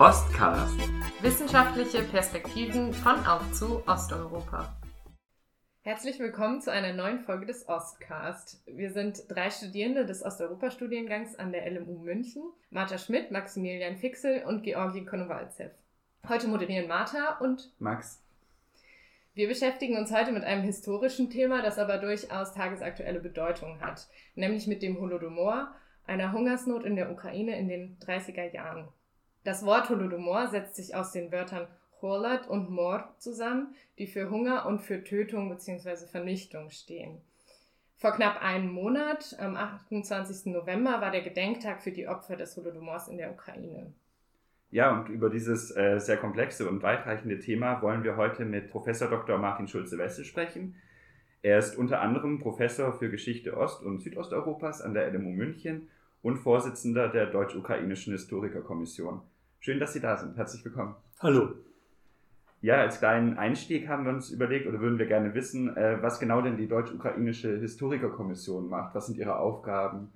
Ostcast. 0.00 0.80
Wissenschaftliche 1.20 2.02
Perspektiven 2.04 2.94
von 2.94 3.22
auf 3.26 3.52
zu 3.52 3.86
Osteuropa. 3.86 4.74
Herzlich 5.82 6.18
willkommen 6.18 6.62
zu 6.62 6.72
einer 6.72 6.94
neuen 6.94 7.20
Folge 7.20 7.44
des 7.44 7.68
Ostcast. 7.68 8.62
Wir 8.64 8.92
sind 8.92 9.24
drei 9.28 9.50
Studierende 9.50 10.06
des 10.06 10.24
Osteuropa-Studiengangs 10.24 11.38
an 11.38 11.52
der 11.52 11.70
LMU 11.70 11.98
München. 11.98 12.44
Martha 12.70 12.96
Schmidt, 12.96 13.30
Maximilian 13.30 13.98
Fixel 13.98 14.42
und 14.44 14.62
Georgi 14.62 15.04
Konowalzew. 15.04 15.68
Heute 16.26 16.48
moderieren 16.48 16.88
Martha 16.88 17.36
und 17.38 17.70
Max. 17.78 18.22
Wir 19.34 19.48
beschäftigen 19.48 19.98
uns 19.98 20.10
heute 20.10 20.32
mit 20.32 20.44
einem 20.44 20.62
historischen 20.62 21.28
Thema, 21.28 21.60
das 21.60 21.78
aber 21.78 21.98
durchaus 21.98 22.54
tagesaktuelle 22.54 23.20
Bedeutung 23.20 23.82
hat, 23.82 24.08
nämlich 24.34 24.66
mit 24.66 24.80
dem 24.80 24.98
Holodomor, 24.98 25.74
einer 26.06 26.32
Hungersnot 26.32 26.84
in 26.84 26.96
der 26.96 27.12
Ukraine 27.12 27.58
in 27.58 27.68
den 27.68 27.98
30er 27.98 28.50
Jahren. 28.50 28.88
Das 29.44 29.64
Wort 29.64 29.88
Holodomor 29.88 30.48
setzt 30.48 30.76
sich 30.76 30.94
aus 30.94 31.12
den 31.12 31.32
Wörtern 31.32 31.66
Cholat 31.98 32.48
und 32.48 32.70
Mor 32.70 33.14
zusammen, 33.18 33.74
die 33.98 34.06
für 34.06 34.30
Hunger 34.30 34.66
und 34.66 34.80
für 34.80 35.04
Tötung 35.04 35.48
bzw. 35.48 36.06
Vernichtung 36.06 36.70
stehen. 36.70 37.20
Vor 37.96 38.12
knapp 38.12 38.42
einem 38.42 38.70
Monat, 38.70 39.36
am 39.38 39.56
28. 39.56 40.52
November, 40.52 41.02
war 41.02 41.10
der 41.10 41.20
Gedenktag 41.20 41.82
für 41.82 41.92
die 41.92 42.08
Opfer 42.08 42.36
des 42.36 42.56
Holodomors 42.56 43.08
in 43.08 43.18
der 43.18 43.30
Ukraine. 43.30 43.92
Ja, 44.70 44.98
und 44.98 45.08
über 45.08 45.28
dieses 45.28 45.74
äh, 45.76 45.98
sehr 45.98 46.16
komplexe 46.16 46.68
und 46.68 46.82
weitreichende 46.82 47.38
Thema 47.40 47.82
wollen 47.82 48.04
wir 48.04 48.16
heute 48.16 48.44
mit 48.44 48.70
Professor 48.70 49.08
Dr. 49.08 49.36
Martin 49.36 49.68
Schulze-Wessel 49.68 50.24
sprechen. 50.24 50.76
Er 51.42 51.58
ist 51.58 51.76
unter 51.76 52.00
anderem 52.00 52.38
Professor 52.38 52.92
für 52.92 53.10
Geschichte 53.10 53.56
Ost- 53.56 53.82
und 53.82 54.00
Südosteuropas 54.00 54.80
an 54.80 54.94
der 54.94 55.10
LMU 55.12 55.30
München 55.30 55.88
und 56.22 56.36
Vorsitzender 56.36 57.08
der 57.08 57.26
Deutsch-Ukrainischen 57.26 58.12
Historikerkommission. 58.12 59.22
Schön, 59.62 59.78
dass 59.78 59.92
Sie 59.92 60.00
da 60.00 60.16
sind. 60.16 60.38
Herzlich 60.38 60.64
willkommen. 60.64 60.94
Hallo. 61.18 61.50
Ja, 62.62 62.76
als 62.76 62.98
kleinen 62.98 63.36
Einstieg 63.36 63.88
haben 63.88 64.06
wir 64.06 64.12
uns 64.12 64.30
überlegt 64.30 64.66
oder 64.66 64.80
würden 64.80 64.98
wir 64.98 65.04
gerne 65.04 65.34
wissen, 65.34 65.76
äh, 65.76 65.98
was 66.00 66.18
genau 66.18 66.40
denn 66.40 66.56
die 66.56 66.66
Deutsch-Ukrainische 66.66 67.58
Historikerkommission 67.58 68.70
macht. 68.70 68.94
Was 68.94 69.06
sind 69.06 69.18
ihre 69.18 69.38
Aufgaben? 69.38 70.12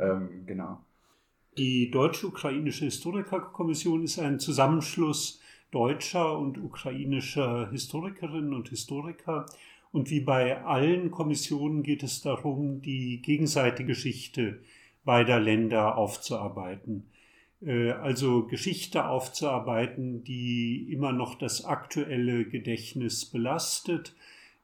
Ähm, 0.00 0.46
genau. 0.46 0.80
Die 1.58 1.90
Deutsch-Ukrainische 1.90 2.86
Historikerkommission 2.86 4.02
ist 4.02 4.18
ein 4.18 4.40
Zusammenschluss 4.40 5.42
deutscher 5.70 6.38
und 6.38 6.56
ukrainischer 6.56 7.70
Historikerinnen 7.70 8.54
und 8.54 8.70
Historiker. 8.70 9.44
Und 9.92 10.08
wie 10.08 10.20
bei 10.20 10.64
allen 10.64 11.10
Kommissionen 11.10 11.82
geht 11.82 12.02
es 12.02 12.22
darum, 12.22 12.80
die 12.80 13.20
gegenseitige 13.20 13.88
Geschichte 13.88 14.62
beider 15.04 15.38
Länder 15.38 15.98
aufzuarbeiten. 15.98 17.10
Äh, 17.64 17.90
also 17.90 18.46
Geschichte 18.46 19.06
aufzuarbeiten, 19.06 20.24
die 20.24 20.90
immer 20.92 21.12
noch 21.12 21.36
das 21.36 21.64
aktuelle 21.64 22.44
Gedächtnis 22.44 23.24
belastet, 23.24 24.14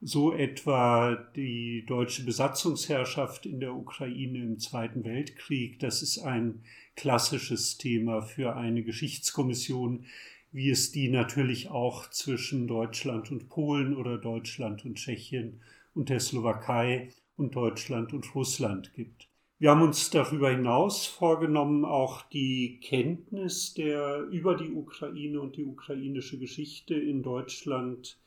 so 0.00 0.32
etwa 0.32 1.14
die 1.36 1.84
deutsche 1.86 2.24
Besatzungsherrschaft 2.24 3.46
in 3.46 3.60
der 3.60 3.74
Ukraine 3.74 4.38
im 4.38 4.58
Zweiten 4.58 5.04
Weltkrieg. 5.04 5.78
Das 5.78 6.02
ist 6.02 6.18
ein 6.18 6.64
klassisches 6.96 7.78
Thema 7.78 8.20
für 8.22 8.56
eine 8.56 8.82
Geschichtskommission, 8.82 10.04
wie 10.50 10.70
es 10.70 10.92
die 10.92 11.08
natürlich 11.08 11.70
auch 11.70 12.10
zwischen 12.10 12.66
Deutschland 12.66 13.30
und 13.30 13.48
Polen 13.48 13.96
oder 13.96 14.18
Deutschland 14.18 14.84
und 14.84 14.96
Tschechien 14.96 15.60
und 15.94 16.08
der 16.08 16.20
Slowakei 16.20 17.08
und 17.36 17.54
Deutschland 17.54 18.12
und 18.12 18.34
Russland 18.34 18.92
gibt. 18.94 19.31
Wir 19.62 19.70
haben 19.70 19.82
uns 19.82 20.10
darüber 20.10 20.50
hinaus 20.50 21.06
vorgenommen, 21.06 21.84
auch 21.84 22.22
die 22.22 22.80
Kenntnis 22.82 23.74
der 23.74 24.22
über 24.22 24.56
die 24.56 24.72
Ukraine 24.72 25.40
und 25.40 25.56
die 25.56 25.62
ukrainische 25.62 26.36
Geschichte 26.36 26.96
in 26.96 27.22
Deutschland 27.22 28.18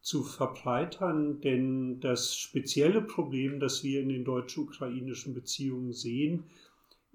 zu 0.00 0.22
verbreitern, 0.22 1.40
denn 1.40 1.98
das 1.98 2.36
spezielle 2.36 3.02
Problem, 3.02 3.58
das 3.58 3.82
wir 3.82 4.00
in 4.00 4.10
den 4.10 4.22
deutsch-ukrainischen 4.22 5.34
Beziehungen 5.34 5.92
sehen, 5.92 6.44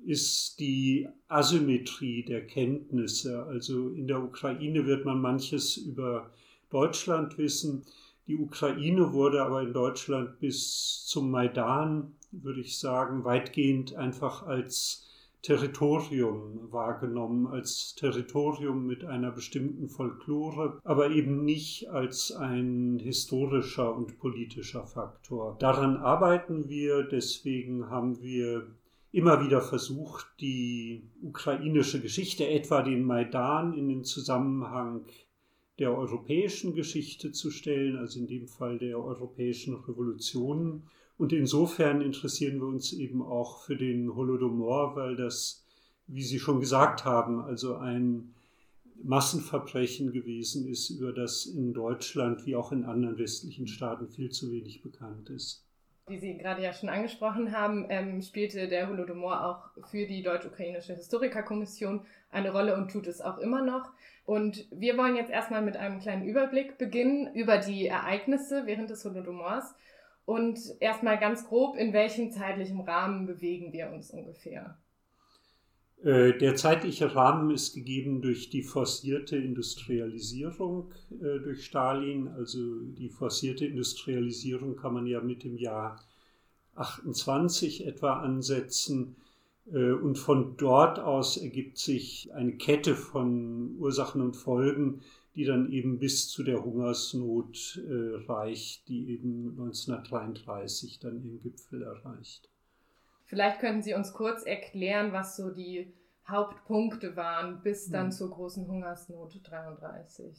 ist 0.06 0.60
die 0.60 1.08
Asymmetrie 1.30 2.26
der 2.26 2.46
Kenntnisse. 2.46 3.46
Also 3.46 3.88
in 3.92 4.06
der 4.06 4.22
Ukraine 4.22 4.86
wird 4.86 5.06
man 5.06 5.22
manches 5.22 5.78
über 5.78 6.30
Deutschland 6.72 7.38
wissen. 7.38 7.86
Die 8.28 8.36
Ukraine 8.36 9.14
wurde 9.14 9.42
aber 9.42 9.62
in 9.62 9.72
Deutschland 9.72 10.42
bis 10.42 11.06
zum 11.06 11.32
Maidan 11.32 12.12
würde 12.32 12.62
ich 12.62 12.78
sagen, 12.78 13.24
weitgehend 13.24 13.96
einfach 13.96 14.44
als 14.44 15.08
Territorium 15.42 16.72
wahrgenommen, 16.72 17.48
als 17.48 17.96
Territorium 17.96 18.86
mit 18.86 19.04
einer 19.04 19.32
bestimmten 19.32 19.90
Folklore, 19.90 20.80
aber 20.84 21.10
eben 21.10 21.44
nicht 21.44 21.90
als 21.90 22.32
ein 22.32 23.00
historischer 23.00 23.96
und 23.96 24.20
politischer 24.20 24.86
Faktor. 24.86 25.58
Daran 25.60 25.98
arbeiten 25.98 26.70
wir, 26.70 27.04
deswegen 27.04 27.90
haben 27.90 28.22
wir 28.22 28.68
immer 29.12 29.44
wieder 29.44 29.62
versucht, 29.62 30.28
die 30.40 31.10
ukrainische 31.22 32.02
Geschichte, 32.02 32.48
etwa 32.48 32.84
den 32.84 33.04
Maidan, 33.04 33.74
in 33.74 33.90
den 33.90 34.04
Zusammenhang 34.04 35.06
der 35.80 35.98
europäischen 35.98 36.76
Geschichte 36.76 37.32
zu 37.32 37.50
stellen, 37.50 37.98
also 37.98 38.20
in 38.20 38.28
dem 38.28 38.48
Fall 38.48 38.78
der 38.78 39.00
europäischen 39.00 39.74
Revolutionen 39.76 40.84
und 41.22 41.34
insofern 41.34 42.02
interessieren 42.02 42.60
wir 42.60 42.66
uns 42.66 42.94
eben 42.94 43.22
auch 43.22 43.62
für 43.62 43.76
den 43.76 44.16
Holodomor, 44.16 44.96
weil 44.96 45.16
das, 45.16 45.64
wie 46.08 46.24
Sie 46.24 46.40
schon 46.40 46.60
gesagt 46.60 47.06
haben, 47.06 47.42
also 47.42 47.76
ein 47.76 48.34
Massenverbrechen 49.04 50.14
gewesen 50.14 50.68
ist, 50.68 50.90
über 50.90 51.14
das 51.14 51.46
in 51.46 51.74
Deutschland 51.74 52.48
wie 52.48 52.56
auch 52.56 52.72
in 52.72 52.86
anderen 52.86 53.20
westlichen 53.20 53.68
Staaten 53.68 54.10
viel 54.10 54.32
zu 54.32 54.52
wenig 54.52 54.82
bekannt 54.82 55.30
ist. 55.30 55.64
Wie 56.08 56.18
Sie 56.18 56.40
gerade 56.40 56.64
ja 56.64 56.74
schon 56.74 56.90
angesprochen 56.90 57.52
haben, 57.52 57.86
ähm, 57.90 58.24
spielte 58.24 58.68
der 58.68 58.90
Holodomor 58.90 59.46
auch 59.46 59.86
für 59.92 60.08
die 60.08 60.24
Deutsch-Ukrainische 60.24 60.96
Historikerkommission 60.96 62.02
eine 62.32 62.52
Rolle 62.52 62.76
und 62.76 62.90
tut 62.90 63.06
es 63.06 63.22
auch 63.22 63.38
immer 63.38 63.62
noch. 63.62 63.92
Und 64.26 64.66
wir 64.72 64.98
wollen 64.98 65.16
jetzt 65.16 65.30
erstmal 65.30 65.62
mit 65.62 65.78
einem 65.78 66.00
kleinen 66.00 66.26
Überblick 66.26 66.80
beginnen 66.80 67.32
über 67.36 67.60
die 67.60 67.86
Ereignisse 67.86 68.64
während 68.66 68.90
des 68.90 69.06
Holodomors 69.06 69.76
und 70.26 70.60
erstmal 70.80 71.20
ganz 71.20 71.48
grob, 71.48 71.76
in 71.76 71.94
welchem 71.94 72.32
zeitlichen 72.32 72.82
Rahmen 72.82 73.26
bewegen 73.26 73.74
wir 73.74 73.92
uns 73.92 74.12
ungefähr? 74.12 74.78
Äh, 76.04 76.38
der 76.38 76.56
zeitliche 76.56 77.16
Rahmen 77.16 77.52
ist 77.52 77.76
gegeben 77.76 78.22
durch 78.22 78.50
die 78.50 78.64
forcierte 78.64 79.38
Industrialisierung 79.38 80.92
äh, 81.12 81.40
durch 81.40 81.66
Stalin. 81.66 82.28
Also 82.28 82.80
die 82.82 83.10
forcierte 83.10 83.66
Industrialisierung 83.66 84.76
kann 84.76 84.94
man 84.94 85.06
ja 85.06 85.22
mit 85.22 85.44
dem 85.44 85.58
Jahr 85.58 86.00
28 86.76 87.86
etwa 87.86 88.20
ansetzen. 88.20 89.16
Äh, 89.72 89.92
und 89.92 90.18
von 90.18 90.58
dort 90.58 90.98
aus 90.98 91.38
ergibt 91.38 91.78
sich 91.78 92.34
eine 92.34 92.54
Kette 92.54 92.96
von 92.96 93.76
Ursachen 93.78 94.22
und 94.22 94.36
Folgen, 94.36 95.02
die 95.36 95.46
dann 95.46 95.72
eben 95.72 96.00
bis 96.00 96.30
zu 96.30 96.44
der 96.44 96.64
Hungersnot 96.64 97.82
äh, 97.88 98.26
reicht, 98.30 98.88
die 98.90 99.12
eben 99.12 99.52
1933 99.52 101.00
dann 101.00 101.24
ihren 101.24 101.42
Gipfel 101.42 101.84
erreicht. 101.84 102.50
Vielleicht 103.26 103.60
können 103.60 103.82
Sie 103.82 103.94
uns 103.94 104.12
kurz 104.12 104.44
erklären, 104.44 105.14
was 105.14 105.38
so 105.38 105.52
die 105.52 105.94
Hauptpunkte 106.28 107.16
waren 107.16 107.62
bis 107.62 107.90
dann 107.90 108.08
mhm. 108.08 108.12
zur 108.12 108.30
großen 108.30 108.68
Hungersnot 108.68 109.40
33. 109.44 110.36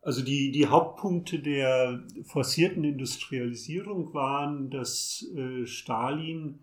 Also 0.00 0.22
die, 0.22 0.50
die 0.50 0.66
Hauptpunkte 0.66 1.38
der 1.38 2.02
forcierten 2.24 2.82
Industrialisierung 2.82 4.12
waren, 4.14 4.68
dass 4.68 5.24
äh, 5.36 5.64
Stalin 5.64 6.58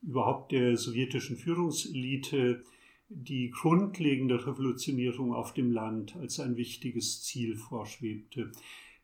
überhaupt 0.00 0.52
der 0.52 0.76
sowjetischen 0.76 1.36
Führungselite 1.36 2.62
die 3.08 3.50
grundlegende 3.50 4.46
Revolutionierung 4.46 5.32
auf 5.32 5.54
dem 5.54 5.70
Land 5.70 6.16
als 6.16 6.40
ein 6.40 6.56
wichtiges 6.56 7.22
Ziel 7.22 7.56
vorschwebte. 7.56 8.52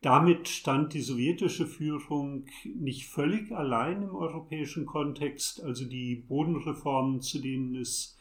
Damit 0.03 0.49
stand 0.49 0.93
die 0.93 1.01
sowjetische 1.01 1.67
Führung 1.67 2.45
nicht 2.65 3.07
völlig 3.07 3.53
allein 3.53 4.03
im 4.03 4.15
europäischen 4.15 4.85
Kontext, 4.85 5.63
also 5.65 5.87
die 5.87 6.17
Bodenreformen, 6.17 7.23
zu 7.23 7.41
denen 7.41 7.75
es 7.75 8.19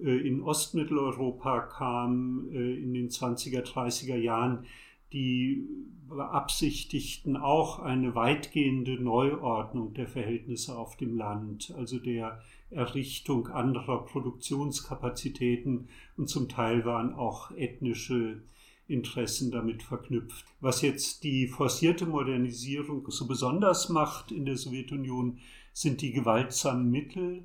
äh, 0.00 0.16
in 0.16 0.42
Ostmitteleuropa 0.42 1.62
kam 1.62 2.48
äh, 2.52 2.74
in 2.74 2.94
den 2.94 3.08
20er, 3.08 3.62
30er 3.62 4.16
Jahren, 4.16 4.66
die 5.12 5.66
beabsichtigten 6.08 7.36
auch 7.36 7.80
eine 7.80 8.14
weitgehende 8.14 9.02
Neuordnung 9.02 9.94
der 9.94 10.06
Verhältnisse 10.06 10.76
auf 10.76 10.96
dem 10.96 11.16
Land, 11.16 11.74
also 11.76 11.98
der 11.98 12.40
Errichtung 12.70 13.48
anderer 13.48 14.04
Produktionskapazitäten 14.04 15.88
und 16.16 16.28
zum 16.28 16.48
Teil 16.48 16.84
waren 16.84 17.14
auch 17.14 17.50
ethnische 17.52 18.42
Interessen 18.86 19.50
damit 19.50 19.82
verknüpft. 19.82 20.44
Was 20.60 20.82
jetzt 20.82 21.24
die 21.24 21.46
forcierte 21.46 22.06
Modernisierung 22.06 23.10
so 23.10 23.26
besonders 23.26 23.88
macht 23.88 24.32
in 24.32 24.44
der 24.44 24.56
Sowjetunion, 24.56 25.38
sind 25.72 26.00
die 26.00 26.12
gewaltsamen 26.12 26.90
Mittel, 26.90 27.44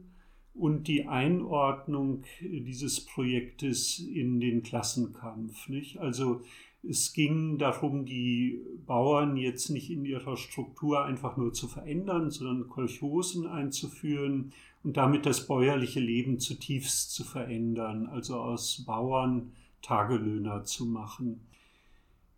und 0.54 0.88
die 0.88 1.08
Einordnung 1.08 2.24
dieses 2.42 3.06
Projektes 3.06 4.00
in 4.00 4.40
den 4.40 4.64
Klassenkampf. 4.64 5.68
Nicht? 5.68 6.00
Also 6.00 6.42
es 6.88 7.14
ging 7.14 7.58
darum, 7.58 8.06
die 8.06 8.62
Bauern 8.86 9.38
jetzt 9.38 9.70
nicht 9.70 9.90
in 9.90 10.04
ihrer 10.06 10.36
Struktur 10.36 11.06
einfach 11.06 11.38
nur 11.38 11.54
zu 11.54 11.68
verändern, 11.68 12.30
sondern 12.30 12.68
Kolchosen 12.68 13.48
einzuführen 13.48 14.54
und 14.84 14.98
damit 14.98 15.26
das 15.26 15.48
bäuerliche 15.48 16.02
Leben 16.02 16.40
zutiefst 16.40 17.14
zu 17.14 17.24
verändern, 17.24 18.08
also 18.08 18.36
aus 18.36 18.84
Bauern 18.86 19.54
Tagelöhner 19.82 20.64
zu 20.64 20.86
machen. 20.86 21.42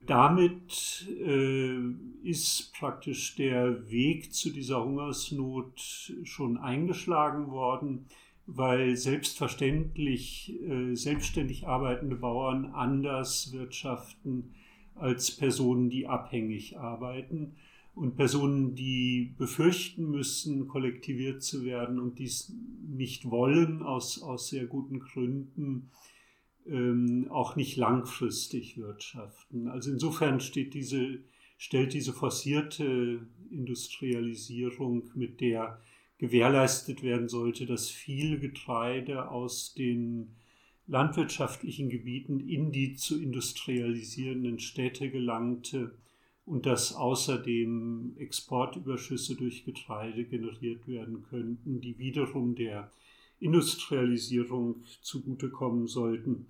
Damit 0.05 1.07
äh, 1.09 1.79
ist 2.21 2.73
praktisch 2.73 3.35
der 3.35 3.89
Weg 3.89 4.33
zu 4.33 4.51
dieser 4.51 4.83
Hungersnot 4.83 6.13
schon 6.23 6.57
eingeschlagen 6.57 7.49
worden, 7.49 8.05
weil 8.47 8.95
selbstverständlich 8.95 10.53
äh, 10.61 10.95
selbstständig 10.95 11.67
arbeitende 11.67 12.15
Bauern 12.15 12.65
anders 12.65 13.51
wirtschaften 13.53 14.53
als 14.95 15.31
Personen, 15.31 15.89
die 15.89 16.07
abhängig 16.07 16.77
arbeiten 16.77 17.55
und 17.95 18.17
Personen, 18.17 18.75
die 18.75 19.33
befürchten 19.37 20.09
müssen, 20.11 20.67
kollektiviert 20.67 21.41
zu 21.41 21.63
werden 21.63 21.99
und 21.99 22.19
dies 22.19 22.53
nicht 22.87 23.29
wollen 23.29 23.81
aus, 23.81 24.21
aus 24.21 24.49
sehr 24.49 24.65
guten 24.65 24.99
Gründen, 24.99 25.89
ähm, 26.67 27.27
auch 27.29 27.55
nicht 27.55 27.77
langfristig 27.77 28.77
wirtschaften. 28.77 29.67
Also 29.67 29.91
insofern 29.91 30.39
steht 30.39 30.73
diese, 30.73 31.19
stellt 31.57 31.93
diese 31.93 32.13
forcierte 32.13 33.25
Industrialisierung, 33.49 35.09
mit 35.15 35.39
der 35.41 35.79
gewährleistet 36.17 37.03
werden 37.03 37.27
sollte, 37.27 37.65
dass 37.65 37.89
viel 37.89 38.39
Getreide 38.39 39.29
aus 39.29 39.73
den 39.73 40.35
landwirtschaftlichen 40.87 41.89
Gebieten 41.89 42.39
in 42.39 42.71
die 42.71 42.95
zu 42.95 43.21
industrialisierenden 43.21 44.59
Städte 44.59 45.09
gelangte 45.09 45.95
und 46.45 46.65
dass 46.65 46.93
außerdem 46.93 48.15
Exportüberschüsse 48.17 49.35
durch 49.35 49.65
Getreide 49.65 50.25
generiert 50.25 50.87
werden 50.87 51.23
könnten, 51.23 51.81
die 51.81 51.97
wiederum 51.97 52.55
der 52.55 52.91
Industrialisierung 53.39 54.83
zugutekommen 55.01 55.87
sollten. 55.87 56.47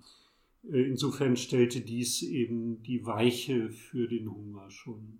Äh, 0.70 0.82
insofern 0.82 1.36
stellte 1.36 1.80
dies 1.80 2.22
eben 2.22 2.82
die 2.82 3.04
Weiche 3.06 3.70
für 3.70 4.06
den 4.06 4.30
Hunger 4.30 4.70
schon. 4.70 5.18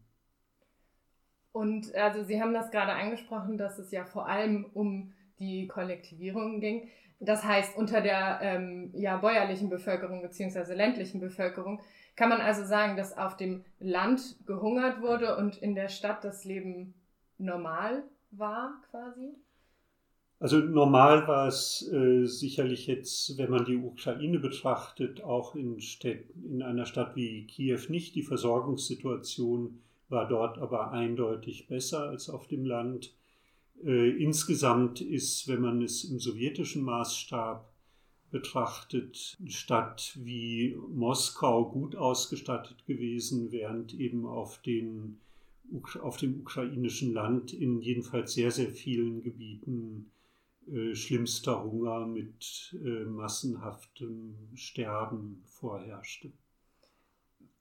Und 1.57 1.95
also 1.95 2.23
Sie 2.23 2.39
haben 2.39 2.53
das 2.53 2.71
gerade 2.71 2.93
angesprochen, 2.93 3.57
dass 3.57 3.79
es 3.79 3.91
ja 3.91 4.05
vor 4.05 4.29
allem 4.29 4.67
um 4.75 5.15
die 5.39 5.67
Kollektivierung 5.67 6.61
ging. 6.61 6.91
Das 7.19 7.45
heißt, 7.45 7.79
unter 7.79 8.03
der 8.03 8.41
ähm, 8.43 8.91
ja, 8.93 9.17
bäuerlichen 9.17 9.71
Bevölkerung 9.71 10.21
bzw. 10.21 10.75
ländlichen 10.75 11.19
Bevölkerung 11.19 11.81
kann 12.15 12.29
man 12.29 12.43
also 12.43 12.63
sagen, 12.63 12.99
dass 12.99 13.17
auf 13.17 13.39
dem 13.39 13.65
Land 13.81 14.37
gehungert 14.45 15.01
wurde 15.01 15.39
und 15.39 15.57
in 15.57 15.75
der 15.75 15.89
Stadt 15.89 16.25
das 16.25 16.45
Leben 16.45 16.93
normal 17.39 18.03
war 18.33 18.75
quasi? 18.91 19.33
Also 20.39 20.59
normal 20.59 21.27
war 21.27 21.49
es 21.49 21.91
äh, 21.91 22.27
sicherlich 22.27 22.87
jetzt, 22.87 23.39
wenn 23.39 23.49
man 23.49 23.65
die 23.65 23.79
Ukraine 23.79 24.41
betrachtet, 24.41 25.25
auch 25.25 25.55
in, 25.55 25.81
Städten, 25.81 26.45
in 26.45 26.63
einer 26.63 26.85
Stadt 26.85 27.17
wie 27.17 27.47
Kiew 27.47 27.81
nicht. 27.89 28.15
Die 28.15 28.23
Versorgungssituation 28.23 29.81
war 30.09 30.29
dort 30.29 30.59
aber 30.59 30.93
eindeutig 30.93 31.67
besser 31.67 32.09
als 32.09 32.31
auf 32.31 32.47
dem 32.47 32.65
Land. 32.65 33.15
Äh, 33.85 34.11
insgesamt 34.23 35.01
ist, 35.01 35.49
wenn 35.49 35.61
man 35.61 35.83
es 35.83 36.05
im 36.05 36.19
sowjetischen 36.19 36.83
Maßstab 36.83 37.73
betrachtet, 38.31 39.37
eine 39.41 39.51
Stadt 39.51 40.19
wie 40.23 40.77
Moskau 40.89 41.71
gut 41.71 41.97
ausgestattet 41.97 42.87
gewesen, 42.87 43.53
während 43.53 43.95
eben 43.95 44.27
auf, 44.27 44.61
den, 44.63 45.21
auf 46.01 46.17
dem 46.17 46.41
ukrainischen 46.41 47.13
Land 47.13 47.53
in 47.53 47.81
jedenfalls 47.81 48.35
sehr, 48.35 48.51
sehr 48.51 48.71
vielen 48.71 49.23
Gebieten 49.23 50.11
äh, 50.71 50.95
schlimmster 50.95 51.63
Hunger 51.63 52.07
mit 52.07 52.77
äh, 52.85 53.05
massenhaftem 53.05 54.35
Sterben 54.55 55.43
vorherrschte. 55.47 56.33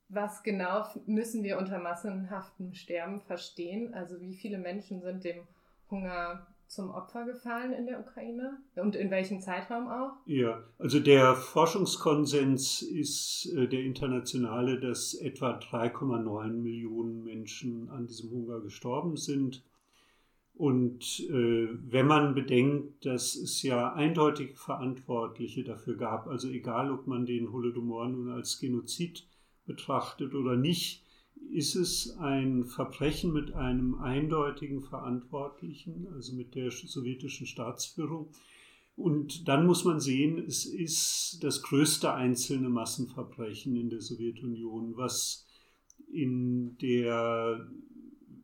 Was 0.09 0.43
genau 0.43 0.85
müssen 1.07 1.43
wir 1.43 1.57
unter 1.57 1.79
massenhaftem 1.79 2.73
Sterben 2.73 3.21
verstehen? 3.21 3.93
Also 3.93 4.21
wie 4.21 4.35
viele 4.35 4.59
Menschen 4.59 5.01
sind 5.01 5.23
dem 5.23 5.47
Hunger 5.89 6.45
zum 6.67 6.89
Opfer 6.89 7.25
gefallen 7.25 7.73
in 7.73 7.85
der 7.85 7.99
Ukraine 7.99 8.57
und 8.75 8.95
in 8.95 9.11
welchem 9.11 9.39
Zeitraum 9.39 9.87
auch? 9.87 10.13
Ja, 10.25 10.63
also 10.79 10.99
der 10.99 11.35
Forschungskonsens 11.35 12.81
ist 12.81 13.51
äh, 13.55 13.67
der 13.67 13.81
internationale, 13.81 14.79
dass 14.79 15.13
etwa 15.13 15.57
3,9 15.57 16.49
Millionen 16.49 17.23
Menschen 17.23 17.89
an 17.89 18.07
diesem 18.07 18.31
Hunger 18.31 18.61
gestorben 18.61 19.15
sind. 19.15 19.63
Und 20.55 21.19
äh, 21.29 21.67
wenn 21.69 22.07
man 22.07 22.33
bedenkt, 22.33 23.05
dass 23.05 23.35
es 23.35 23.61
ja 23.61 23.93
eindeutige 23.93 24.55
Verantwortliche 24.55 25.63
dafür 25.63 25.97
gab, 25.97 26.27
also 26.27 26.47
egal 26.49 26.91
ob 26.91 27.07
man 27.07 27.25
den 27.25 27.51
Holodomor 27.51 28.07
nun 28.07 28.31
als 28.31 28.59
Genozid 28.59 29.27
betrachtet 29.65 30.33
oder 30.33 30.55
nicht, 30.55 31.03
ist 31.51 31.75
es 31.75 32.17
ein 32.17 32.65
Verbrechen 32.65 33.31
mit 33.33 33.53
einem 33.53 33.95
eindeutigen 33.95 34.81
Verantwortlichen, 34.81 36.07
also 36.13 36.33
mit 36.33 36.55
der 36.55 36.71
sowjetischen 36.71 37.47
Staatsführung. 37.47 38.29
Und 38.95 39.47
dann 39.47 39.65
muss 39.65 39.83
man 39.83 39.99
sehen, 39.99 40.37
es 40.37 40.65
ist 40.65 41.39
das 41.41 41.61
größte 41.61 42.13
einzelne 42.13 42.69
Massenverbrechen 42.69 43.75
in 43.75 43.89
der 43.89 44.01
Sowjetunion, 44.01 44.95
was 44.95 45.45
in 46.11 46.77
der 46.77 47.67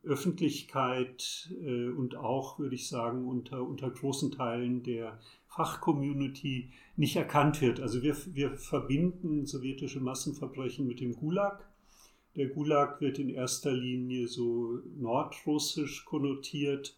Öffentlichkeit 0.03 1.49
äh, 1.63 1.87
und 1.87 2.15
auch, 2.15 2.59
würde 2.59 2.75
ich 2.75 2.87
sagen, 2.87 3.27
unter, 3.27 3.61
unter 3.65 3.89
großen 3.89 4.31
Teilen 4.31 4.83
der 4.83 5.19
Fachcommunity 5.55 6.71
nicht 6.95 7.15
erkannt 7.15 7.61
wird. 7.61 7.79
Also 7.79 8.01
wir, 8.01 8.15
wir 8.33 8.57
verbinden 8.57 9.45
sowjetische 9.45 9.99
Massenverbrechen 9.99 10.87
mit 10.87 10.99
dem 10.99 11.15
Gulag. 11.15 11.67
Der 12.35 12.47
Gulag 12.47 13.01
wird 13.01 13.19
in 13.19 13.29
erster 13.29 13.73
Linie 13.73 14.27
so 14.27 14.79
nordrussisch 14.97 16.05
konnotiert 16.05 16.97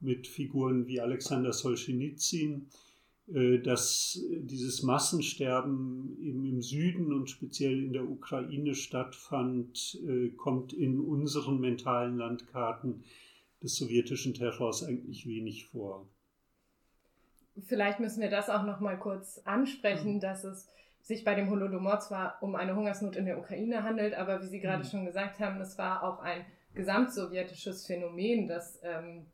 mit 0.00 0.26
Figuren 0.26 0.86
wie 0.86 1.00
Alexander 1.00 1.52
Solzhenitsyn. 1.52 2.68
Äh, 3.32 3.58
dass 3.58 4.20
dieses 4.30 4.82
Massensterben 4.82 6.16
eben 6.22 6.46
im 6.46 6.62
Süden 6.62 7.12
und 7.12 7.28
speziell 7.28 7.82
in 7.82 7.92
der 7.92 8.08
Ukraine 8.08 8.74
stattfand, 8.74 9.98
äh, 10.06 10.30
kommt 10.30 10.72
in 10.72 10.98
unseren 10.98 11.60
mentalen 11.60 12.16
Landkarten 12.16 13.04
des 13.62 13.76
sowjetischen 13.76 14.34
Terrors 14.34 14.82
eigentlich 14.82 15.26
wenig 15.26 15.66
vor. 15.66 16.08
Vielleicht 17.66 18.00
müssen 18.00 18.20
wir 18.20 18.30
das 18.30 18.50
auch 18.50 18.62
noch 18.62 18.80
mal 18.80 18.98
kurz 18.98 19.40
ansprechen, 19.44 20.14
mhm. 20.14 20.20
dass 20.20 20.44
es 20.44 20.68
sich 21.02 21.24
bei 21.24 21.34
dem 21.34 21.48
Holodomor 21.50 22.00
zwar 22.00 22.42
um 22.42 22.54
eine 22.54 22.76
Hungersnot 22.76 23.16
in 23.16 23.24
der 23.24 23.38
Ukraine 23.38 23.82
handelt, 23.82 24.14
aber 24.14 24.42
wie 24.42 24.46
Sie 24.46 24.60
gerade 24.60 24.84
mhm. 24.84 24.88
schon 24.88 25.06
gesagt 25.06 25.40
haben, 25.40 25.60
es 25.60 25.78
war 25.78 26.02
auch 26.02 26.20
ein 26.20 26.44
gesamtsowjetisches 26.74 27.86
Phänomen, 27.86 28.46
das 28.46 28.78
ähm, 28.82 29.26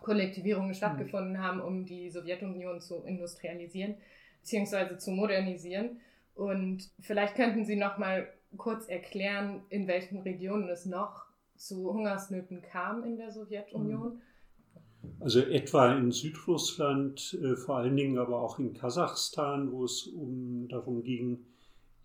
Kollektivierungen 0.00 0.74
stattgefunden 0.74 1.34
mhm. 1.34 1.42
haben, 1.42 1.60
um 1.60 1.84
die 1.84 2.10
Sowjetunion 2.10 2.80
zu 2.80 3.02
industrialisieren 3.04 3.96
bzw. 4.42 4.96
zu 4.96 5.10
modernisieren. 5.10 6.00
Und 6.34 6.90
vielleicht 7.00 7.34
könnten 7.34 7.64
Sie 7.64 7.76
noch 7.76 7.98
mal 7.98 8.28
kurz 8.56 8.88
erklären, 8.88 9.62
in 9.68 9.86
welchen 9.86 10.20
Regionen 10.20 10.68
es 10.68 10.86
noch 10.86 11.26
zu 11.56 11.92
Hungersnöten 11.92 12.62
kam 12.62 13.04
in 13.04 13.16
der 13.16 13.32
Sowjetunion. 13.32 14.22
Also 15.20 15.40
etwa 15.40 15.92
in 15.94 16.10
Südrussland, 16.10 17.38
äh, 17.42 17.56
vor 17.56 17.76
allen 17.76 17.96
Dingen 17.96 18.18
aber 18.18 18.40
auch 18.40 18.58
in 18.58 18.74
Kasachstan, 18.74 19.72
wo 19.72 19.84
es 19.84 20.06
um 20.06 20.68
darum 20.68 21.02
ging, 21.02 21.44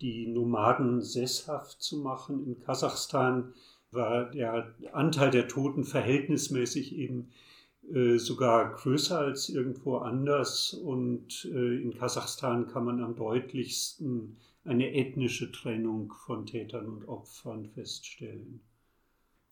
die 0.00 0.26
Nomaden 0.26 1.00
sesshaft 1.00 1.80
zu 1.80 1.98
machen. 1.98 2.46
In 2.46 2.60
Kasachstan 2.60 3.52
war 3.90 4.30
der 4.30 4.74
Anteil 4.92 5.30
der 5.30 5.48
Toten 5.48 5.84
verhältnismäßig 5.84 6.96
eben 6.96 7.30
äh, 7.92 8.16
sogar 8.18 8.74
größer 8.74 9.18
als 9.18 9.48
irgendwo 9.48 9.98
anders. 9.98 10.74
Und 10.74 11.48
äh, 11.52 11.82
in 11.82 11.94
Kasachstan 11.94 12.66
kann 12.66 12.84
man 12.84 13.02
am 13.02 13.14
deutlichsten 13.14 14.36
eine 14.64 14.94
ethnische 14.94 15.52
Trennung 15.52 16.12
von 16.26 16.46
Tätern 16.46 16.86
und 16.86 17.08
Opfern 17.08 17.68
feststellen. 17.68 18.60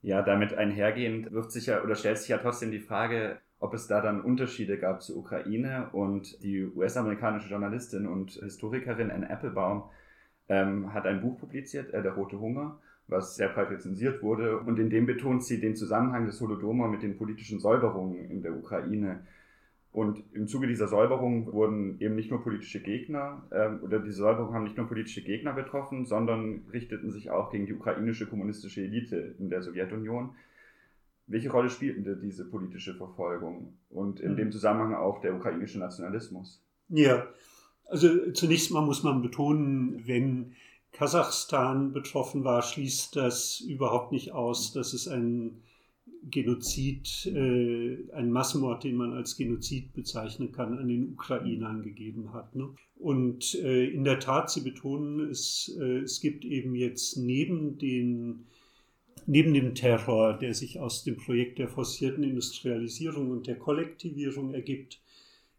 Ja, 0.03 0.23
damit 0.23 0.53
einhergehend 0.55 1.31
wirft 1.33 1.53
sich 1.53 1.67
ja 1.67 1.83
oder 1.83 1.95
stellt 1.95 2.19
sich 2.19 2.29
ja 2.29 2.39
trotzdem 2.39 2.73
die 2.73 2.81
Frage, 2.81 3.39
ob 3.61 3.73
es 3.75 3.87
da 3.87 4.01
dann 4.01 4.21
Unterschiede 4.21 4.77
gab 4.79 5.01
zur 5.03 5.17
Ukraine 5.19 5.91
und 5.93 6.43
die 6.43 6.65
US-amerikanische 6.65 7.49
Journalistin 7.49 8.09
und 8.09 8.33
Historikerin 8.33 9.13
Anne 9.13 9.31
Applebaum 9.31 9.85
ähm, 10.49 10.93
hat 10.93 11.07
ein 11.07 11.21
Buch 11.21 11.39
publiziert, 11.39 11.95
äh, 11.95 12.03
Der 12.03 12.13
Rote 12.15 12.41
Hunger, 12.41 12.81
was 13.07 13.37
sehr 13.37 13.49
breit 13.49 13.71
rezensiert 13.71 14.23
wurde. 14.23 14.59
Und 14.59 14.81
in 14.81 14.91
dem 14.91 15.07
betont 15.07 15.45
sie 15.45 15.61
den 15.61 15.77
Zusammenhang 15.77 16.27
des 16.27 16.41
Holodomor 16.41 16.89
mit 16.89 17.03
den 17.03 17.17
politischen 17.17 17.61
Säuberungen 17.61 18.29
in 18.29 18.43
der 18.43 18.57
Ukraine. 18.57 19.25
Und 19.93 20.25
im 20.33 20.49
Zuge 20.49 20.67
dieser 20.67 20.89
Säuberung 20.89 21.53
wurden 21.53 22.01
eben 22.01 22.15
nicht 22.15 22.31
nur 22.31 22.43
politische 22.43 22.81
Gegner, 22.81 23.45
äh, 23.51 23.69
oder 23.85 23.99
diese 23.99 24.17
Säuberung 24.17 24.55
haben 24.55 24.65
nicht 24.65 24.79
nur 24.79 24.89
politische 24.89 25.23
Gegner 25.23 25.53
betroffen, 25.53 26.07
sondern 26.07 26.63
richteten 26.73 27.11
sich 27.11 27.31
auch 27.31 27.51
gegen 27.51 27.67
die 27.67 27.75
ukrainische 27.75 28.27
kommunistische 28.27 28.83
Elite 28.83 29.35
in 29.39 29.51
der 29.51 29.63
Sowjetunion. 29.63 30.31
Welche 31.27 31.51
Rolle 31.51 31.69
spielte 31.69 32.17
diese 32.17 32.49
politische 32.49 32.95
Verfolgung 32.95 33.75
und 33.91 34.19
in 34.21 34.33
mhm. 34.33 34.37
dem 34.37 34.53
Zusammenhang 34.53 34.95
auch 34.95 35.21
der 35.21 35.35
ukrainische 35.35 35.79
Nationalismus? 35.79 36.65
Ja, 36.89 37.27
also 37.87 38.33
zunächst 38.33 38.71
mal 38.71 38.81
muss 38.81 39.03
man 39.03 39.21
betonen, 39.21 40.07
wenn 40.07 40.55
Kasachstan 40.93 41.93
betroffen 41.93 42.45
war, 42.45 42.63
schließt 42.63 43.17
das 43.17 43.61
überhaupt 43.61 44.13
nicht 44.13 44.33
aus, 44.33 44.73
dass 44.73 44.95
es 44.95 45.07
ein 45.07 45.63
Genozid, 46.31 47.27
äh, 47.27 47.99
ein 48.13 48.31
Massenmord, 48.31 48.85
den 48.85 48.97
man 48.97 49.13
als 49.13 49.37
Genozid 49.37 49.93
bezeichnen 49.93 50.53
kann, 50.53 50.79
an 50.79 50.89
den 50.89 51.13
Ukrainern 51.13 51.83
gegeben 51.83 52.33
hat. 52.33 52.55
Ne? 52.55 52.71
Und 52.97 53.55
äh, 53.57 53.87
in 53.87 54.05
der 54.05 54.21
Tat, 54.21 54.51
Sie 54.51 54.61
betonen, 54.61 55.31
es, 55.31 55.77
äh, 55.81 55.99
es 55.99 56.21
gibt 56.21 56.45
eben 56.45 56.75
jetzt 56.75 57.17
neben 57.17 57.79
den 57.79 58.47
Neben 59.27 59.55
dem 59.55 59.75
Terror, 59.75 60.37
der 60.37 60.53
sich 60.53 60.81
aus 60.81 61.05
dem 61.05 61.17
Projekt 61.17 61.59
der 61.59 61.69
forcierten 61.69 62.25
Industrialisierung 62.25 63.31
und 63.31 63.47
der 63.47 63.57
Kollektivierung 63.57 64.53
ergibt, 64.53 65.01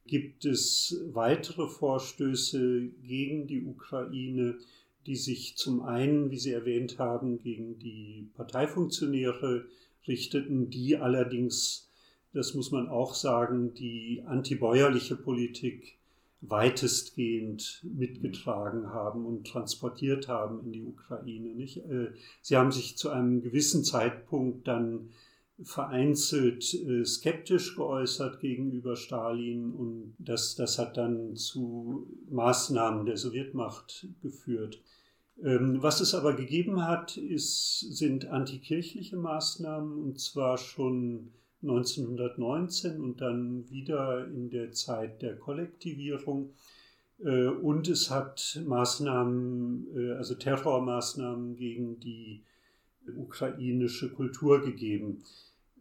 gibt 0.06 0.44
es 0.44 1.02
weitere 1.14 1.68
Vorstöße 1.68 2.90
gegen 3.02 3.48
die 3.48 3.64
Ukraine, 3.64 4.58
die 5.06 5.16
sich 5.16 5.56
zum 5.56 5.82
einen, 5.82 6.30
wie 6.30 6.38
Sie 6.38 6.52
erwähnt 6.52 7.00
haben, 7.00 7.40
gegen 7.40 7.80
die 7.80 8.28
Parteifunktionäre 8.36 9.66
richteten, 10.08 10.70
die 10.70 10.98
allerdings, 10.98 11.90
das 12.34 12.54
muss 12.54 12.72
man 12.72 12.88
auch 12.88 13.14
sagen, 13.14 13.74
die 13.74 14.24
antibäuerliche 14.26 15.16
Politik 15.16 15.98
weitestgehend 16.42 17.82
mitgetragen 17.84 18.90
haben 18.90 19.26
und 19.26 19.48
transportiert 19.48 20.28
haben 20.28 20.66
in 20.66 20.72
die 20.74 20.84
Ukraine. 20.84 21.56
Nicht? 21.56 21.78
Äh, 21.78 22.12
sie 22.42 22.58
haben 22.58 22.72
sich 22.72 22.98
zu 22.98 23.10
einem 23.10 23.42
gewissen 23.42 23.84
Zeitpunkt 23.84 24.68
dann 24.68 25.10
vereinzelt 25.62 26.74
äh, 26.74 27.06
skeptisch 27.06 27.76
geäußert 27.76 28.40
gegenüber 28.40 28.96
Stalin 28.96 29.72
und 29.72 30.16
das, 30.18 30.56
das 30.56 30.80
hat 30.80 30.98
dann 30.98 31.36
zu 31.36 32.08
Maßnahmen 32.30 33.06
der 33.06 33.18
Sowjetmacht 33.18 34.08
geführt. 34.22 34.82
Ähm, 35.42 35.82
was 35.82 36.00
es 36.02 36.14
aber 36.14 36.34
gegeben 36.34 36.86
hat, 36.86 37.18
ist, 37.18 37.80
sind 37.80 38.28
antikirchliche 38.28 39.18
Maßnahmen 39.18 39.98
und 39.98 40.20
zwar 40.20 40.58
schon 40.58 41.32
1919 41.64 43.00
und 43.02 43.22
dann 43.22 43.70
wieder 43.70 44.28
in 44.28 44.50
der 44.50 44.72
Zeit 44.74 45.22
der 45.22 45.38
Kollektivierung. 45.38 46.54
Äh, 47.20 47.48
und 47.48 47.88
es 47.88 48.12
hat 48.12 48.62
Maßnahmen, 48.66 49.88
äh, 49.96 50.12
also 50.14 50.36
Terrormaßnahmen 50.36 51.56
gegen 51.56 52.00
die 52.00 52.44
ukrainische 53.18 54.10
Kultur 54.12 54.62
gegeben. 54.62 55.24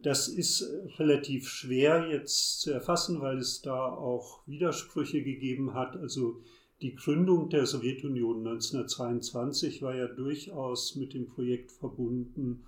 Das 0.01 0.27
ist 0.27 0.69
relativ 0.97 1.47
schwer 1.47 2.09
jetzt 2.09 2.59
zu 2.59 2.71
erfassen, 2.71 3.21
weil 3.21 3.37
es 3.37 3.61
da 3.61 3.85
auch 3.85 4.45
Widersprüche 4.45 5.23
gegeben 5.23 5.73
hat. 5.73 5.95
Also 5.95 6.41
die 6.83 6.95
Gründung 6.95 7.49
der 7.49 7.65
Sowjetunion 7.65 8.45
1922 8.45 9.81
war 9.81 9.95
ja 9.95 10.07
durchaus 10.07 10.95
mit 10.95 11.13
dem 11.13 11.27
Projekt 11.27 11.71
verbunden, 11.71 12.65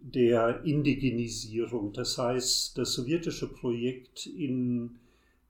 der 0.00 0.64
Indigenisierung. 0.64 1.92
Das 1.92 2.18
heißt, 2.18 2.76
das 2.76 2.94
sowjetische 2.94 3.46
Projekt 3.46 4.26
in 4.26 4.96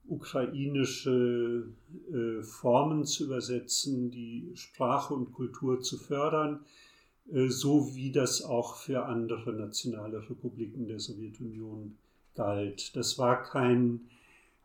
ukrainische 0.07 1.65
äh, 2.13 2.43
Formen 2.43 3.07
zu 3.07 3.25
übersetzen, 3.25 4.11
die 4.11 4.51
Sprache 4.55 5.15
und 5.15 5.33
Kultur 5.33 5.81
zu 5.81 5.97
fördern, 5.97 6.61
äh, 7.33 7.49
so 7.49 7.95
wie 7.95 8.13
das 8.13 8.43
auch 8.43 8.77
für 8.77 9.07
andere 9.07 9.55
nationale 9.55 10.29
Republiken 10.29 10.87
der 10.87 11.01
Sowjetunion 11.01 11.97
galt. 12.35 12.95
Das 12.97 13.19
war 13.19 13.43
kein 13.43 14.03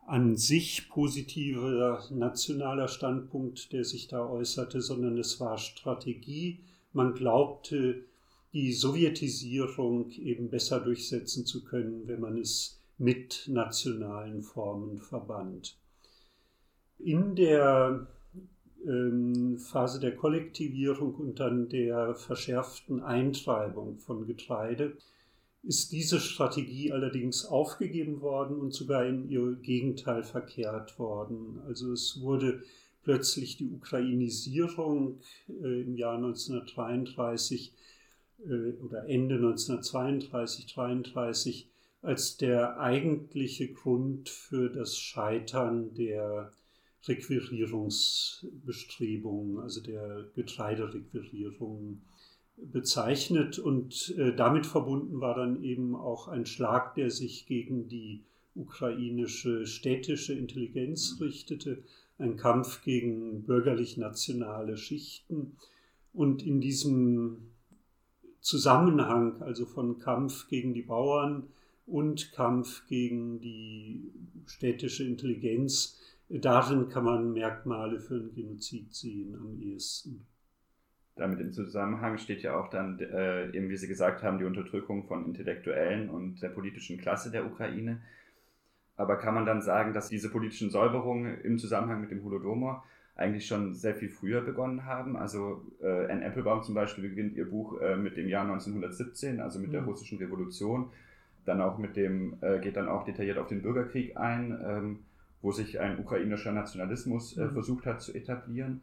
an 0.08 0.36
sich 0.36 0.88
positiver 0.88 2.02
nationaler 2.10 2.88
Standpunkt, 2.88 3.72
der 3.74 3.84
sich 3.84 4.08
da 4.08 4.26
äußerte, 4.26 4.80
sondern 4.80 5.18
es 5.18 5.38
war 5.38 5.58
Strategie. 5.58 6.60
Man 6.94 7.12
glaubte, 7.12 8.06
die 8.54 8.72
Sowjetisierung 8.72 10.10
eben 10.12 10.48
besser 10.48 10.80
durchsetzen 10.80 11.44
zu 11.44 11.62
können, 11.62 12.08
wenn 12.08 12.20
man 12.20 12.38
es 12.38 12.80
mit 12.96 13.44
nationalen 13.48 14.40
Formen 14.42 14.96
verband. 14.96 15.76
In 16.98 17.36
der 17.36 18.06
ähm, 18.86 19.58
Phase 19.58 20.00
der 20.00 20.16
Kollektivierung 20.16 21.16
und 21.16 21.38
dann 21.38 21.68
der 21.68 22.14
verschärften 22.14 23.02
Eintreibung 23.02 23.98
von 23.98 24.26
Getreide 24.26 24.96
ist 25.62 25.92
diese 25.92 26.20
Strategie 26.20 26.92
allerdings 26.92 27.44
aufgegeben 27.44 28.20
worden 28.20 28.58
und 28.58 28.72
sogar 28.72 29.06
in 29.06 29.28
ihr 29.28 29.56
Gegenteil 29.56 30.22
verkehrt 30.22 30.98
worden. 30.98 31.60
Also 31.66 31.92
es 31.92 32.20
wurde 32.20 32.62
plötzlich 33.02 33.56
die 33.56 33.70
Ukrainisierung 33.70 35.20
äh, 35.48 35.82
im 35.82 35.96
Jahr 35.96 36.16
1933 36.16 37.72
äh, 38.44 38.72
oder 38.82 39.08
Ende 39.08 39.36
1932, 39.36 40.66
33 40.66 41.70
als 42.02 42.36
der 42.36 42.78
eigentliche 42.78 43.72
Grund 43.72 44.28
für 44.28 44.68
das 44.70 44.98
Scheitern 44.98 45.94
der 45.94 46.52
Requirierungsbestrebungen, 47.06 49.58
also 49.58 49.80
der 49.80 50.26
Getreiderequirierungen 50.34 52.02
bezeichnet. 52.62 53.58
Und 53.58 54.14
äh, 54.18 54.34
damit 54.34 54.66
verbunden 54.66 55.20
war 55.20 55.34
dann 55.34 55.62
eben 55.62 55.94
auch 55.94 56.28
ein 56.28 56.46
Schlag, 56.46 56.94
der 56.94 57.10
sich 57.10 57.46
gegen 57.46 57.88
die 57.88 58.22
ukrainische 58.54 59.66
städtische 59.66 60.34
Intelligenz 60.34 61.18
richtete, 61.20 61.82
ein 62.18 62.36
Kampf 62.36 62.82
gegen 62.82 63.44
bürgerlich-nationale 63.44 64.76
Schichten. 64.76 65.56
Und 66.12 66.44
in 66.44 66.60
diesem 66.60 67.52
Zusammenhang, 68.40 69.40
also 69.42 69.66
von 69.66 69.98
Kampf 69.98 70.48
gegen 70.48 70.74
die 70.74 70.82
Bauern 70.82 71.48
und 71.86 72.32
Kampf 72.32 72.86
gegen 72.88 73.40
die 73.40 74.10
städtische 74.46 75.04
Intelligenz, 75.04 75.98
darin 76.28 76.88
kann 76.88 77.04
man 77.04 77.32
Merkmale 77.32 78.00
für 78.00 78.16
einen 78.16 78.34
Genozid 78.34 78.94
sehen 78.94 79.36
am 79.36 79.60
ehesten. 79.60 80.26
Damit 81.18 81.40
im 81.40 81.52
Zusammenhang 81.52 82.16
steht 82.18 82.42
ja 82.42 82.56
auch 82.58 82.68
dann, 82.70 82.98
äh, 83.00 83.50
eben 83.50 83.68
wie 83.68 83.76
Sie 83.76 83.88
gesagt 83.88 84.22
haben, 84.22 84.38
die 84.38 84.44
Unterdrückung 84.44 85.04
von 85.04 85.26
Intellektuellen 85.26 86.08
und 86.08 86.40
der 86.40 86.48
politischen 86.48 86.98
Klasse 86.98 87.30
der 87.30 87.44
Ukraine. 87.44 88.00
Aber 88.96 89.16
kann 89.16 89.34
man 89.34 89.44
dann 89.44 89.60
sagen, 89.60 89.92
dass 89.92 90.08
diese 90.08 90.30
politischen 90.30 90.70
Säuberungen 90.70 91.40
im 91.42 91.58
Zusammenhang 91.58 92.00
mit 92.00 92.10
dem 92.10 92.22
Holodomor 92.24 92.84
eigentlich 93.18 93.46
schon 93.46 93.74
sehr 93.74 93.96
viel 93.96 94.08
früher 94.08 94.40
begonnen 94.40 94.84
haben. 94.84 95.16
Also 95.16 95.62
äh, 95.82 96.10
Anne 96.10 96.24
Applebaum 96.24 96.62
zum 96.62 96.74
Beispiel 96.74 97.08
beginnt 97.08 97.36
ihr 97.36 97.50
Buch 97.50 97.80
äh, 97.80 97.96
mit 97.96 98.16
dem 98.16 98.28
Jahr 98.28 98.42
1917, 98.42 99.40
also 99.40 99.58
mit 99.58 99.68
mhm. 99.68 99.72
der 99.72 99.82
russischen 99.82 100.18
Revolution. 100.18 100.90
Dann 101.44 101.60
auch 101.60 101.78
mit 101.78 101.96
dem, 101.96 102.36
äh, 102.42 102.60
geht 102.60 102.76
dann 102.76 102.88
auch 102.88 103.04
detailliert 103.04 103.38
auf 103.38 103.48
den 103.48 103.62
Bürgerkrieg 103.62 104.16
ein, 104.16 104.56
ähm, 104.64 104.98
wo 105.42 105.50
sich 105.50 105.80
ein 105.80 105.98
ukrainischer 105.98 106.52
Nationalismus 106.52 107.36
äh, 107.36 107.46
mhm. 107.46 107.52
versucht 107.52 107.86
hat 107.86 108.00
zu 108.02 108.14
etablieren. 108.14 108.82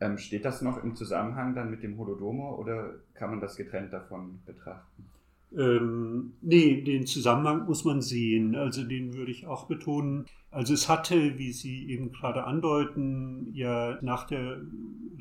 Ähm, 0.00 0.18
steht 0.18 0.44
das 0.44 0.62
noch 0.62 0.82
im 0.82 0.96
Zusammenhang 0.96 1.54
dann 1.54 1.70
mit 1.70 1.82
dem 1.82 1.98
Holodomor 1.98 2.58
oder 2.58 2.94
kann 3.14 3.30
man 3.30 3.40
das 3.40 3.56
getrennt 3.56 3.92
davon 3.92 4.40
betrachten? 4.46 5.04
Ähm, 5.56 6.32
nee, 6.42 6.80
den 6.82 7.06
Zusammenhang 7.06 7.66
muss 7.66 7.84
man 7.84 8.00
sehen. 8.02 8.54
Also 8.54 8.84
den 8.84 9.14
würde 9.14 9.32
ich 9.32 9.46
auch 9.46 9.66
betonen. 9.66 10.26
Also 10.50 10.74
es 10.74 10.88
hatte, 10.88 11.38
wie 11.38 11.52
Sie 11.52 11.90
eben 11.90 12.12
gerade 12.12 12.44
andeuten, 12.44 13.48
ja 13.52 13.98
nach 14.00 14.26
der 14.26 14.60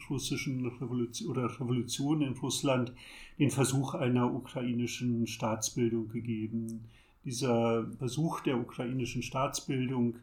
russischen 0.09 0.65
Revolution 0.65 1.29
oder 1.29 1.45
Revolution 1.59 2.21
in 2.21 2.33
Russland 2.33 2.93
den 3.37 3.51
Versuch 3.51 3.95
einer 3.95 4.33
ukrainischen 4.33 5.27
Staatsbildung 5.27 6.09
gegeben. 6.09 6.85
Dieser 7.25 7.91
Versuch 7.97 8.39
der 8.41 8.57
ukrainischen 8.57 9.23
Staatsbildung 9.23 10.15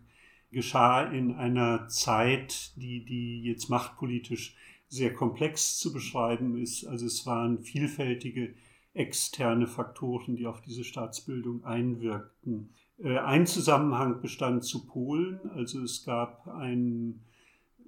geschah 0.50 1.04
in 1.04 1.32
einer 1.34 1.88
Zeit, 1.88 2.72
die, 2.76 3.04
die 3.04 3.42
jetzt 3.42 3.68
machtpolitisch 3.68 4.56
sehr 4.88 5.12
komplex 5.12 5.78
zu 5.78 5.92
beschreiben 5.92 6.56
ist. 6.56 6.86
Also 6.86 7.06
es 7.06 7.26
waren 7.26 7.62
vielfältige 7.62 8.54
externe 8.94 9.66
Faktoren, 9.66 10.36
die 10.36 10.46
auf 10.46 10.60
diese 10.62 10.84
Staatsbildung 10.84 11.64
einwirkten. 11.64 12.70
Äh, 12.98 13.18
ein 13.18 13.46
Zusammenhang 13.46 14.20
bestand 14.22 14.64
zu 14.64 14.86
Polen, 14.86 15.40
also 15.50 15.82
es 15.82 16.04
gab 16.04 16.48
einen 16.48 17.20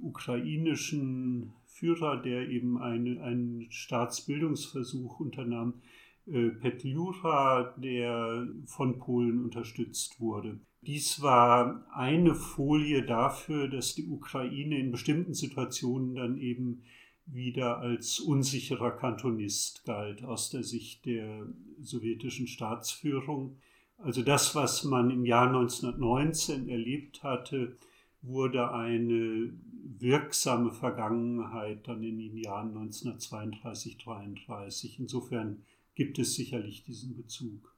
ukrainischen 0.00 1.52
Führer, 1.66 2.20
der 2.20 2.48
eben 2.48 2.78
eine, 2.78 3.22
einen 3.22 3.70
Staatsbildungsversuch 3.70 5.20
unternahm, 5.20 5.74
Petliura, 6.60 7.74
der 7.78 8.46
von 8.66 8.98
Polen 8.98 9.44
unterstützt 9.44 10.20
wurde. 10.20 10.60
Dies 10.82 11.22
war 11.22 11.86
eine 11.92 12.34
Folie 12.34 13.02
dafür, 13.02 13.68
dass 13.68 13.94
die 13.94 14.06
Ukraine 14.06 14.78
in 14.78 14.90
bestimmten 14.90 15.34
Situationen 15.34 16.14
dann 16.14 16.38
eben 16.38 16.82
wieder 17.26 17.78
als 17.78 18.20
unsicherer 18.20 18.92
Kantonist 18.92 19.84
galt 19.84 20.24
aus 20.24 20.50
der 20.50 20.62
Sicht 20.62 21.04
der 21.04 21.46
sowjetischen 21.80 22.46
Staatsführung. 22.46 23.58
Also 23.98 24.22
das, 24.22 24.54
was 24.54 24.84
man 24.84 25.10
im 25.10 25.26
Jahr 25.26 25.48
1919 25.48 26.68
erlebt 26.68 27.22
hatte, 27.22 27.76
wurde 28.22 28.72
eine 28.72 29.52
wirksame 29.98 30.72
Vergangenheit 30.72 31.86
dann 31.88 32.02
in 32.02 32.18
den 32.18 32.36
Jahren 32.36 32.68
1932, 32.68 33.98
1933. 34.00 35.00
Insofern 35.00 35.64
gibt 35.98 36.20
es 36.20 36.36
sicherlich 36.36 36.84
diesen 36.84 37.16
Bezug. 37.16 37.74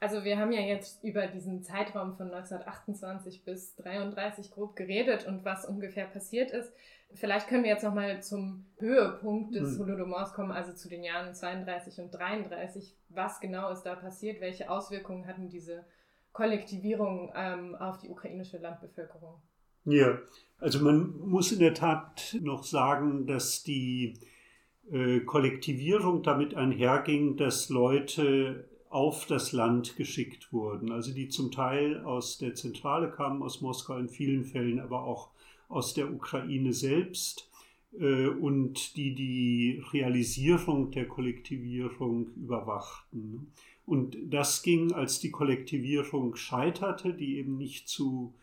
Also 0.00 0.24
wir 0.24 0.38
haben 0.38 0.50
ja 0.50 0.62
jetzt 0.62 1.04
über 1.04 1.26
diesen 1.26 1.62
Zeitraum 1.62 2.16
von 2.16 2.28
1928 2.28 3.44
bis 3.44 3.78
1933 3.78 4.50
grob 4.50 4.76
geredet 4.76 5.26
und 5.26 5.44
was 5.44 5.66
ungefähr 5.66 6.06
passiert 6.06 6.52
ist. 6.52 6.72
Vielleicht 7.12 7.48
können 7.48 7.64
wir 7.64 7.70
jetzt 7.70 7.84
nochmal 7.84 8.22
zum 8.22 8.64
Höhepunkt 8.78 9.54
des 9.54 9.76
mhm. 9.76 9.82
Holodomors 9.82 10.32
kommen, 10.32 10.52
also 10.52 10.72
zu 10.72 10.88
den 10.88 11.04
Jahren 11.04 11.34
32 11.34 12.00
und 12.00 12.14
33. 12.14 12.96
Was 13.10 13.40
genau 13.40 13.70
ist 13.70 13.82
da 13.82 13.94
passiert? 13.94 14.40
Welche 14.40 14.70
Auswirkungen 14.70 15.26
hatten 15.26 15.50
diese 15.50 15.84
Kollektivierung 16.32 17.30
ähm, 17.36 17.74
auf 17.74 17.98
die 17.98 18.08
ukrainische 18.08 18.56
Landbevölkerung? 18.56 19.42
Ja, 19.84 20.18
also 20.58 20.82
man 20.82 21.18
muss 21.18 21.52
in 21.52 21.58
der 21.58 21.74
Tat 21.74 22.38
noch 22.40 22.64
sagen, 22.64 23.26
dass 23.26 23.62
die 23.62 24.18
äh, 24.92 25.20
Kollektivierung 25.20 26.22
damit 26.22 26.54
einherging, 26.54 27.36
dass 27.36 27.68
Leute 27.68 28.68
auf 28.90 29.26
das 29.26 29.52
Land 29.52 29.96
geschickt 29.96 30.52
wurden. 30.52 30.92
Also 30.92 31.12
die 31.12 31.28
zum 31.28 31.50
Teil 31.50 32.04
aus 32.04 32.38
der 32.38 32.54
Zentrale 32.54 33.10
kamen, 33.10 33.42
aus 33.42 33.60
Moskau 33.60 33.96
in 33.96 34.08
vielen 34.08 34.44
Fällen, 34.44 34.78
aber 34.78 35.04
auch 35.04 35.30
aus 35.68 35.94
der 35.94 36.12
Ukraine 36.12 36.72
selbst 36.72 37.50
äh, 37.98 38.28
und 38.28 38.96
die 38.96 39.14
die 39.14 39.82
Realisierung 39.92 40.90
der 40.90 41.08
Kollektivierung 41.08 42.28
überwachten. 42.36 43.52
Und 43.86 44.16
das 44.30 44.62
ging, 44.62 44.92
als 44.92 45.18
die 45.18 45.30
Kollektivierung 45.30 46.36
scheiterte, 46.36 47.12
die 47.12 47.38
eben 47.38 47.56
nicht 47.56 47.88
zu 47.88 48.34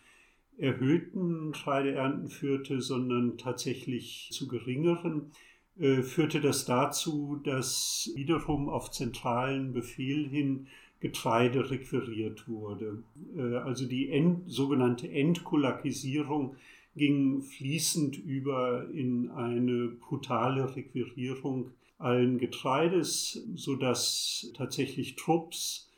erhöhten 0.57 1.53
Getreideernten 1.53 2.27
führte, 2.27 2.81
sondern 2.81 3.37
tatsächlich 3.37 4.29
zu 4.31 4.47
geringeren 4.47 5.31
äh, 5.79 6.01
führte 6.01 6.41
das 6.41 6.65
dazu, 6.65 7.39
dass 7.43 8.11
wiederum 8.15 8.69
auf 8.69 8.91
zentralen 8.91 9.73
Befehl 9.73 10.27
hin 10.27 10.67
Getreide 10.99 11.71
requiriert 11.71 12.47
wurde. 12.47 13.03
Äh, 13.35 13.57
also 13.57 13.87
die 13.87 14.09
End, 14.09 14.43
sogenannte 14.47 15.09
Entkulakisierung 15.09 16.55
ging 16.95 17.41
fließend 17.41 18.17
über 18.17 18.87
in 18.93 19.29
eine 19.31 19.87
brutale 19.87 20.75
Requirierung 20.75 21.71
allen 21.97 22.37
Getreides, 22.37 23.43
sodass 23.55 24.51
tatsächlich 24.55 25.15
Trupps 25.15 25.90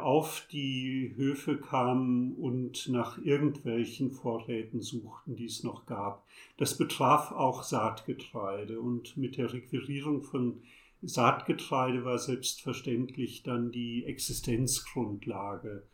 auf 0.00 0.46
die 0.50 1.12
Höfe 1.16 1.56
kamen 1.56 2.34
und 2.34 2.88
nach 2.88 3.18
irgendwelchen 3.18 4.10
Vorräten 4.10 4.80
suchten, 4.80 5.36
die 5.36 5.44
es 5.44 5.62
noch 5.62 5.86
gab. 5.86 6.26
Das 6.56 6.76
betraf 6.78 7.30
auch 7.30 7.62
Saatgetreide 7.62 8.80
und 8.80 9.16
mit 9.16 9.36
der 9.36 9.52
Requirierung 9.52 10.22
von 10.22 10.62
Saatgetreide 11.02 12.04
war 12.04 12.18
selbstverständlich 12.18 13.42
dann 13.42 13.70
die 13.70 14.04
Existenzgrundlage 14.04 15.84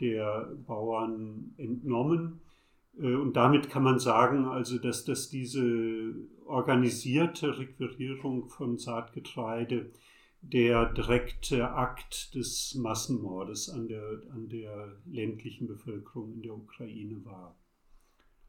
der 0.00 0.52
Bauern 0.66 1.54
entnommen. 1.56 2.40
Äh, 2.98 3.14
und 3.14 3.34
damit 3.34 3.70
kann 3.70 3.82
man 3.82 3.98
sagen, 3.98 4.44
also 4.44 4.78
dass, 4.78 5.04
dass 5.04 5.30
diese 5.30 6.14
organisierte 6.46 7.58
Requirierung 7.58 8.48
von 8.48 8.78
Saatgetreide 8.78 9.90
der 10.42 10.92
direkte 10.92 11.70
Akt 11.70 12.34
des 12.34 12.74
Massenmordes 12.74 13.70
an 13.70 13.88
der, 13.88 14.20
an 14.32 14.48
der 14.48 14.96
ländlichen 15.06 15.68
Bevölkerung 15.68 16.32
in 16.34 16.42
der 16.42 16.54
Ukraine 16.54 17.24
war. 17.24 17.56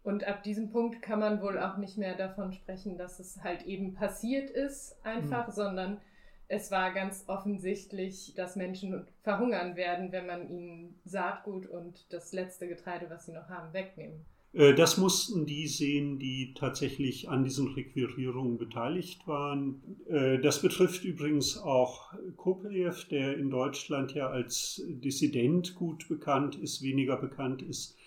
Und 0.01 0.25
ab 0.25 0.43
diesem 0.43 0.69
Punkt 0.69 1.01
kann 1.01 1.19
man 1.19 1.41
wohl 1.41 1.57
auch 1.57 1.77
nicht 1.77 1.97
mehr 1.97 2.17
davon 2.17 2.51
sprechen, 2.51 2.97
dass 2.97 3.19
es 3.19 3.41
halt 3.41 3.63
eben 3.63 3.93
passiert 3.93 4.49
ist, 4.49 4.97
einfach, 5.05 5.47
mhm. 5.47 5.51
sondern 5.53 6.01
es 6.49 6.71
war 6.71 6.93
ganz 6.93 7.23
offensichtlich, 7.27 8.33
dass 8.35 8.57
Menschen 8.57 9.07
verhungern 9.21 9.75
werden, 9.75 10.11
wenn 10.11 10.27
man 10.27 10.49
ihnen 10.49 10.99
Saatgut 11.05 11.67
und 11.67 12.11
das 12.11 12.33
letzte 12.33 12.67
Getreide, 12.67 13.09
was 13.09 13.25
sie 13.25 13.31
noch 13.31 13.47
haben, 13.47 13.71
wegnehmen. 13.71 14.25
Äh, 14.53 14.73
das 14.73 14.97
mussten 14.97 15.45
die 15.45 15.67
sehen, 15.67 16.19
die 16.19 16.53
tatsächlich 16.53 17.29
an 17.29 17.43
diesen 17.43 17.69
Requirierungen 17.69 18.57
beteiligt 18.57 19.27
waren. 19.27 19.81
Äh, 20.07 20.39
das 20.39 20.61
betrifft 20.61 21.03
übrigens 21.03 21.57
auch 21.57 22.13
Kopeljew, 22.37 22.93
der 23.09 23.37
in 23.37 23.49
Deutschland 23.49 24.13
ja 24.13 24.29
als 24.29 24.81
Dissident 24.87 25.75
gut 25.75 26.07
bekannt 26.07 26.55
ist, 26.55 26.81
weniger 26.81 27.17
bekannt 27.17 27.61
ist, 27.61 27.97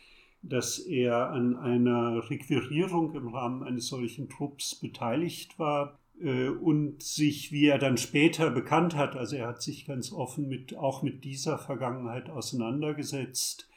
dass 0.42 0.78
er 0.78 1.30
an 1.30 1.56
einer 1.56 2.30
Requirierung 2.30 3.14
im 3.14 3.28
Rahmen 3.28 3.62
eines 3.64 3.88
solchen 3.88 4.28
Trupps 4.28 4.76
beteiligt 4.76 5.59
war 5.59 5.98
äh, 6.22 6.48
und 6.48 7.02
sich, 7.02 7.50
wie 7.50 7.66
er 7.66 7.78
dann 7.78 7.96
später 7.96 8.50
bekannt 8.50 8.94
hat, 8.94 9.16
also 9.16 9.35
er 9.35 9.48
hat 9.48 9.62
sich 9.62 9.87
ganz 9.87 10.12
offen 10.12 10.48
mit, 10.48 10.76
auch 10.76 11.02
mit 11.02 11.24
dieser 11.24 11.59
Vergangenheit 11.59 12.30
auseinandergesetzt 12.30 13.68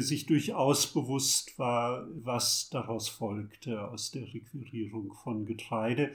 sich 0.00 0.26
durchaus 0.26 0.92
bewusst 0.92 1.58
war, 1.58 2.06
was 2.14 2.68
daraus 2.70 3.08
folgte 3.08 3.88
aus 3.88 4.10
der 4.10 4.32
Requirierung 4.32 5.12
von 5.12 5.46
Getreide. 5.46 6.12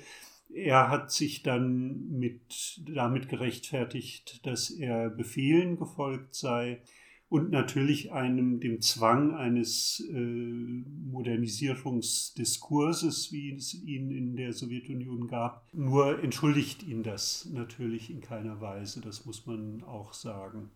Er 0.54 0.90
hat 0.90 1.12
sich 1.12 1.44
dann 1.44 2.10
mit, 2.10 2.82
damit 2.88 3.30
gerechtfertigt, 3.30 4.46
dass 4.46 4.72
er 4.72 5.10
Befehlen 5.10 5.78
gefolgt 5.78 6.36
sei 6.36 6.82
und 7.30 7.52
natürlich 7.52 8.12
einem 8.12 8.60
dem 8.60 8.82
Zwang 8.82 9.36
eines 9.36 10.04
äh, 10.12 10.84
Modernisierungsdiskurses, 11.12 13.32
wie 13.32 13.54
es 13.54 13.76
ihn 13.76 14.10
in 14.10 14.36
der 14.36 14.54
Sowjetunion 14.54 15.28
gab. 15.28 15.64
Nur 15.72 16.24
entschuldigt 16.24 16.82
ihn 16.82 17.04
das 17.04 17.48
natürlich 17.54 18.10
in 18.10 18.22
keiner 18.22 18.60
Weise, 18.60 19.02
das 19.02 19.28
muss 19.28 19.46
man 19.46 19.84
auch 19.84 20.14
sagen. 20.14 20.72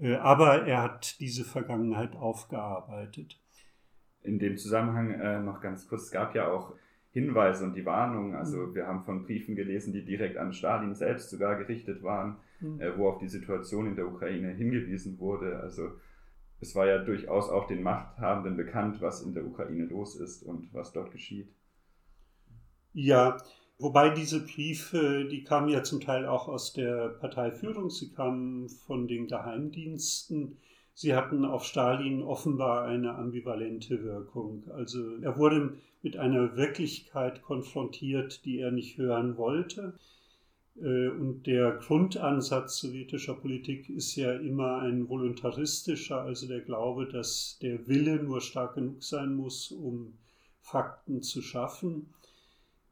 Äh, 0.00 0.16
aber 0.16 0.66
er 0.66 0.82
hat 0.82 1.20
diese 1.20 1.44
Vergangenheit 1.44 2.16
aufgearbeitet. 2.16 3.40
In 4.22 4.38
dem 4.38 4.56
Zusammenhang 4.56 5.12
äh, 5.12 5.40
noch 5.40 5.60
ganz 5.60 5.88
kurz, 5.88 6.04
es 6.04 6.10
gab 6.10 6.34
ja 6.34 6.50
auch 6.50 6.74
Hinweise 7.10 7.64
und 7.64 7.74
die 7.74 7.86
Warnungen, 7.86 8.34
also 8.34 8.58
mhm. 8.58 8.74
wir 8.74 8.86
haben 8.86 9.02
von 9.04 9.24
Briefen 9.24 9.56
gelesen, 9.56 9.92
die 9.92 10.04
direkt 10.04 10.36
an 10.36 10.52
Stalin 10.52 10.94
selbst 10.94 11.30
sogar 11.30 11.56
gerichtet 11.56 12.02
waren, 12.02 12.36
mhm. 12.60 12.80
äh, 12.80 12.96
wo 12.96 13.08
auf 13.08 13.18
die 13.18 13.28
Situation 13.28 13.86
in 13.86 13.96
der 13.96 14.06
Ukraine 14.06 14.50
hingewiesen 14.50 15.18
wurde. 15.18 15.58
Also 15.60 15.92
es 16.60 16.74
war 16.74 16.86
ja 16.86 16.98
durchaus 16.98 17.48
auch 17.48 17.66
den 17.66 17.82
Machthabenden 17.82 18.56
bekannt, 18.56 19.00
was 19.00 19.22
in 19.22 19.32
der 19.32 19.46
Ukraine 19.46 19.84
los 19.84 20.16
ist 20.16 20.42
und 20.42 20.72
was 20.74 20.92
dort 20.92 21.12
geschieht. 21.12 21.48
Ja, 22.92 23.36
Wobei 23.80 24.10
diese 24.10 24.44
Briefe, 24.44 25.24
die 25.30 25.44
kamen 25.44 25.68
ja 25.68 25.84
zum 25.84 26.00
Teil 26.00 26.26
auch 26.26 26.48
aus 26.48 26.72
der 26.72 27.10
Parteiführung, 27.10 27.90
sie 27.90 28.10
kamen 28.10 28.68
von 28.68 29.06
den 29.06 29.28
Geheimdiensten. 29.28 30.56
Sie 30.94 31.14
hatten 31.14 31.44
auf 31.44 31.64
Stalin 31.64 32.22
offenbar 32.22 32.86
eine 32.86 33.14
ambivalente 33.14 34.02
Wirkung. 34.02 34.64
Also 34.74 35.18
er 35.22 35.38
wurde 35.38 35.74
mit 36.02 36.16
einer 36.16 36.56
Wirklichkeit 36.56 37.42
konfrontiert, 37.42 38.44
die 38.44 38.58
er 38.58 38.72
nicht 38.72 38.98
hören 38.98 39.36
wollte. 39.36 39.94
Äh, 40.82 41.08
und 41.10 41.46
der 41.46 41.72
Grundansatz 41.76 42.78
sowjetischer 42.78 43.34
Politik 43.34 43.88
ist 43.88 44.16
ja 44.16 44.32
immer 44.32 44.78
ein 44.78 45.08
voluntaristischer, 45.08 46.22
also 46.22 46.48
der 46.48 46.62
Glaube, 46.62 47.06
dass 47.06 47.58
der 47.62 47.86
Wille 47.86 48.22
nur 48.22 48.40
stark 48.40 48.74
genug 48.74 49.04
sein 49.04 49.34
muss, 49.34 49.70
um 49.70 50.14
Fakten 50.60 51.22
zu 51.22 51.42
schaffen. 51.42 52.12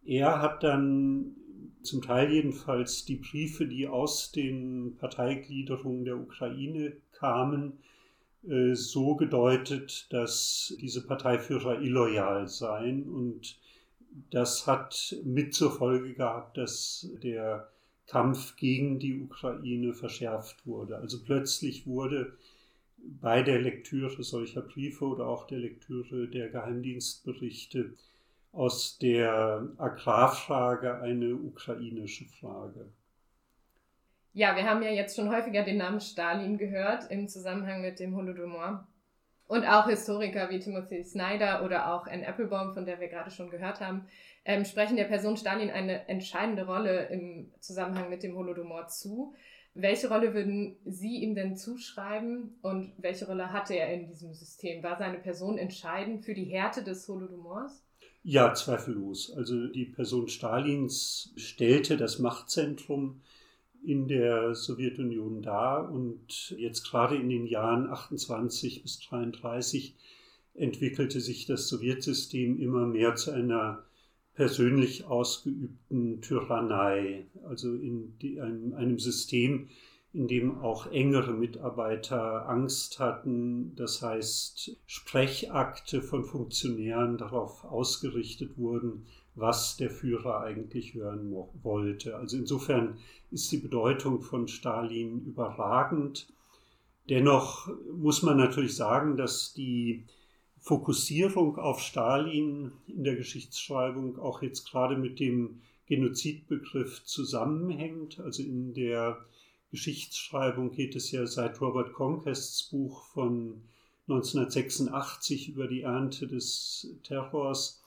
Er 0.06 0.40
hat 0.40 0.62
dann 0.62 1.34
zum 1.82 2.02
Teil 2.02 2.32
jedenfalls 2.32 3.04
die 3.04 3.16
Briefe, 3.16 3.66
die 3.66 3.86
aus 3.86 4.32
den 4.32 4.96
Parteigliederungen 4.98 6.04
der 6.04 6.16
Ukraine 6.16 6.92
kamen, 7.12 7.74
äh, 8.48 8.74
so 8.74 9.16
gedeutet, 9.16 10.06
dass 10.10 10.76
diese 10.80 11.06
Parteiführer 11.06 11.80
illoyal 11.80 12.48
seien. 12.48 13.08
Und 13.08 13.58
das 14.30 14.66
hat 14.66 15.16
mit 15.24 15.54
zur 15.54 15.72
Folge 15.72 16.14
gehabt, 16.14 16.56
dass 16.56 17.08
der 17.22 17.68
Kampf 18.06 18.56
gegen 18.56 19.00
die 19.00 19.20
Ukraine 19.20 19.92
verschärft 19.92 20.66
wurde. 20.66 20.96
Also 20.96 21.22
plötzlich 21.24 21.86
wurde 21.86 22.36
bei 22.98 23.42
der 23.42 23.60
Lektüre 23.60 24.22
solcher 24.22 24.62
Briefe 24.62 25.04
oder 25.04 25.26
auch 25.26 25.46
der 25.46 25.58
Lektüre 25.58 26.28
der 26.28 26.48
Geheimdienstberichte 26.48 27.94
aus 28.56 28.98
der 28.98 29.68
Agrarfrage 29.76 31.00
eine 31.00 31.34
ukrainische 31.34 32.24
Frage. 32.24 32.88
Ja, 34.32 34.56
wir 34.56 34.64
haben 34.64 34.82
ja 34.82 34.90
jetzt 34.90 35.16
schon 35.16 35.30
häufiger 35.30 35.62
den 35.62 35.76
Namen 35.76 36.00
Stalin 36.00 36.58
gehört 36.58 37.10
im 37.10 37.28
Zusammenhang 37.28 37.82
mit 37.82 38.00
dem 38.00 38.16
Holodomor. 38.16 38.86
Und 39.46 39.64
auch 39.64 39.88
Historiker 39.88 40.50
wie 40.50 40.58
Timothy 40.58 41.04
Snyder 41.04 41.64
oder 41.64 41.92
auch 41.92 42.06
Anne 42.06 42.26
Applebaum, 42.26 42.74
von 42.74 42.84
der 42.84 42.98
wir 42.98 43.08
gerade 43.08 43.30
schon 43.30 43.48
gehört 43.48 43.80
haben, 43.80 44.08
ähm, 44.44 44.64
sprechen 44.64 44.96
der 44.96 45.04
Person 45.04 45.36
Stalin 45.36 45.70
eine 45.70 46.08
entscheidende 46.08 46.66
Rolle 46.66 47.06
im 47.06 47.52
Zusammenhang 47.60 48.10
mit 48.10 48.22
dem 48.22 48.36
Holodomor 48.36 48.88
zu. 48.88 49.34
Welche 49.74 50.08
Rolle 50.08 50.34
würden 50.34 50.76
Sie 50.84 51.18
ihm 51.18 51.34
denn 51.34 51.56
zuschreiben 51.56 52.58
und 52.62 52.94
welche 52.96 53.26
Rolle 53.26 53.52
hatte 53.52 53.74
er 53.74 53.92
in 53.92 54.06
diesem 54.06 54.34
System? 54.34 54.82
War 54.82 54.96
seine 54.96 55.18
Person 55.18 55.58
entscheidend 55.58 56.24
für 56.24 56.34
die 56.34 56.46
Härte 56.46 56.82
des 56.82 57.06
Holodomors? 57.06 57.85
Ja, 58.28 58.52
zweifellos. 58.54 59.30
Also 59.30 59.68
die 59.68 59.84
Person 59.84 60.26
Stalins 60.26 61.32
stellte 61.36 61.96
das 61.96 62.18
Machtzentrum 62.18 63.20
in 63.84 64.08
der 64.08 64.52
Sowjetunion 64.56 65.42
dar 65.42 65.88
und 65.92 66.52
jetzt 66.58 66.90
gerade 66.90 67.14
in 67.14 67.28
den 67.28 67.46
Jahren 67.46 67.88
28 67.88 68.82
bis 68.82 68.98
33 68.98 69.94
entwickelte 70.54 71.20
sich 71.20 71.46
das 71.46 71.68
Sowjetsystem 71.68 72.58
immer 72.60 72.84
mehr 72.84 73.14
zu 73.14 73.30
einer 73.30 73.84
persönlich 74.34 75.04
ausgeübten 75.04 76.20
Tyrannei, 76.20 77.26
also 77.44 77.76
in 77.76 78.18
die, 78.18 78.40
einem, 78.40 78.74
einem 78.74 78.98
System, 78.98 79.68
in 80.12 80.28
dem 80.28 80.58
auch 80.58 80.86
engere 80.86 81.32
Mitarbeiter 81.32 82.48
Angst 82.48 82.98
hatten. 82.98 83.74
Das 83.76 84.02
heißt, 84.02 84.76
Sprechakte 84.86 86.00
von 86.00 86.24
Funktionären 86.24 87.18
darauf 87.18 87.64
ausgerichtet 87.64 88.56
wurden, 88.56 89.06
was 89.34 89.76
der 89.76 89.90
Führer 89.90 90.40
eigentlich 90.40 90.94
hören 90.94 91.34
wollte. 91.62 92.16
Also 92.16 92.38
insofern 92.38 92.98
ist 93.30 93.52
die 93.52 93.58
Bedeutung 93.58 94.22
von 94.22 94.48
Stalin 94.48 95.20
überragend. 95.26 96.26
Dennoch 97.10 97.68
muss 97.92 98.22
man 98.22 98.38
natürlich 98.38 98.74
sagen, 98.74 99.16
dass 99.16 99.52
die 99.52 100.04
Fokussierung 100.58 101.58
auf 101.58 101.80
Stalin 101.80 102.72
in 102.88 103.04
der 103.04 103.14
Geschichtsschreibung 103.14 104.18
auch 104.18 104.42
jetzt 104.42 104.68
gerade 104.68 104.96
mit 104.96 105.20
dem 105.20 105.60
Genozidbegriff 105.86 107.04
zusammenhängt. 107.04 108.18
Also 108.18 108.42
in 108.42 108.74
der 108.74 109.18
Geschichtsschreibung 109.70 110.70
geht 110.70 110.96
es 110.96 111.10
ja 111.10 111.26
seit 111.26 111.60
Robert 111.60 111.92
Conquests 111.92 112.70
Buch 112.70 113.04
von 113.06 113.62
1986 114.08 115.48
über 115.48 115.66
die 115.66 115.82
Ernte 115.82 116.26
des 116.26 116.96
Terrors 117.02 117.82